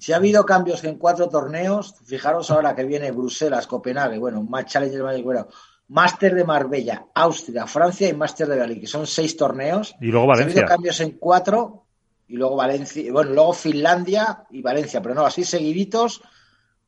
[0.00, 4.72] Si ha habido cambios en cuatro torneos, fijaros ahora que viene Bruselas, Copenhague, bueno, Match
[4.72, 5.48] Challenger, bueno,
[5.88, 9.94] Máster de Marbella, Austria, Francia y Máster de Bali, que son seis torneos.
[10.00, 10.62] Y luego Valencia.
[10.62, 11.86] Ha habido cambios en cuatro,
[12.28, 16.22] y luego Valencia, bueno, luego Finlandia y Valencia, pero no, así seguiditos.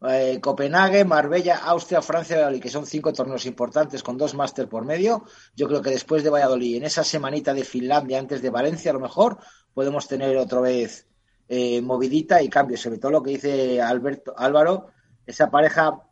[0.09, 4.69] Eh, Copenhague, Marbella, Austria, Francia y Valladolid, que son cinco torneos importantes con dos máster
[4.69, 5.24] por medio.
[5.56, 8.94] Yo creo que después de Valladolid, en esa semanita de Finlandia, antes de Valencia, a
[8.94, 9.39] lo mejor
[9.74, 11.08] podemos tener otra vez
[11.49, 12.81] eh, movidita y cambios.
[12.81, 14.89] Sobre todo lo que dice Alberto Álvaro,
[15.27, 16.03] esa pareja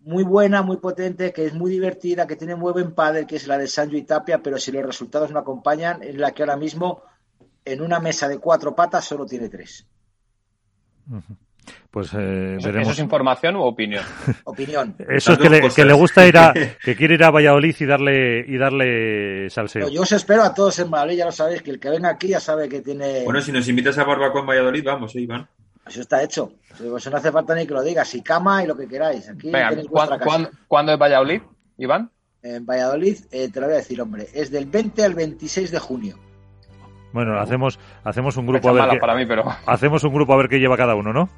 [0.00, 3.46] muy buena, muy potente, que es muy divertida, que tiene muy buen padre, que es
[3.46, 6.56] la de Sancho y Tapia, pero si los resultados no acompañan, es la que ahora
[6.56, 7.02] mismo
[7.64, 9.86] en una mesa de cuatro patas solo tiene tres.
[11.90, 12.82] Pues eh, veremos.
[12.82, 14.02] ¿Eso es información u opinión?
[14.44, 14.96] opinión.
[15.10, 16.52] Eso es que le, que le, gusta ir a,
[16.82, 19.90] que quiere ir a Valladolid y darle, y darle salseo.
[19.90, 22.28] yo os espero a todos en Valladolid, ya lo sabéis, que el que venga aquí
[22.28, 23.24] ya sabe que tiene...
[23.24, 25.46] Bueno, si nos invitas a barbacoa en Valladolid, vamos, ¿eh, Iván.
[25.86, 26.52] Eso está hecho.
[26.72, 28.14] Eso no hace falta ni que lo digas.
[28.14, 29.28] Y cama y lo que queráis.
[29.28, 29.50] Aquí
[30.68, 31.42] ¿cuándo, es Valladolid,
[31.76, 32.10] Iván?
[32.42, 34.28] En Valladolid, eh, te lo voy a decir, hombre.
[34.32, 36.18] Es del 20 al 26 de junio.
[37.12, 38.98] Bueno, hacemos, hacemos un grupo a ver.
[38.98, 39.44] para mí, pero...
[39.66, 41.28] Hacemos un grupo a ver qué lleva cada uno, ¿no?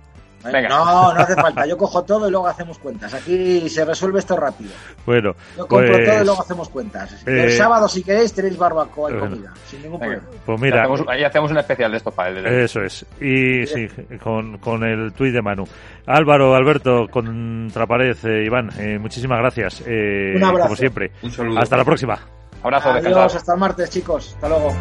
[0.45, 1.66] No, no hace falta.
[1.66, 3.15] Yo cojo todo y luego hacemos cuentas.
[3.15, 4.71] Aquí se resuelve esto rápido.
[5.07, 7.27] Bueno, yo compro todo y pues, luego hacemos cuentas.
[7.27, 9.53] el eh, sábado, si queréis, tenéis barbacoa y comida.
[9.66, 10.23] Sin ningún problema.
[10.45, 10.87] Pues mira.
[11.09, 13.07] Ahí hacemos, un especial de esto para el Eso es.
[13.21, 13.89] Y sí,
[14.23, 15.65] con, con el tuit de Manu.
[16.07, 19.83] Álvaro, Alberto, Contrapared, eh, Iván, eh, muchísimas gracias.
[19.87, 20.65] Eh, un abrazo.
[20.65, 21.12] Como siempre.
[21.23, 21.59] Un saludo.
[21.59, 22.19] Hasta la próxima.
[22.62, 24.35] Abrazo, Adiós, hasta el martes, chicos.
[24.35, 24.75] Hasta luego.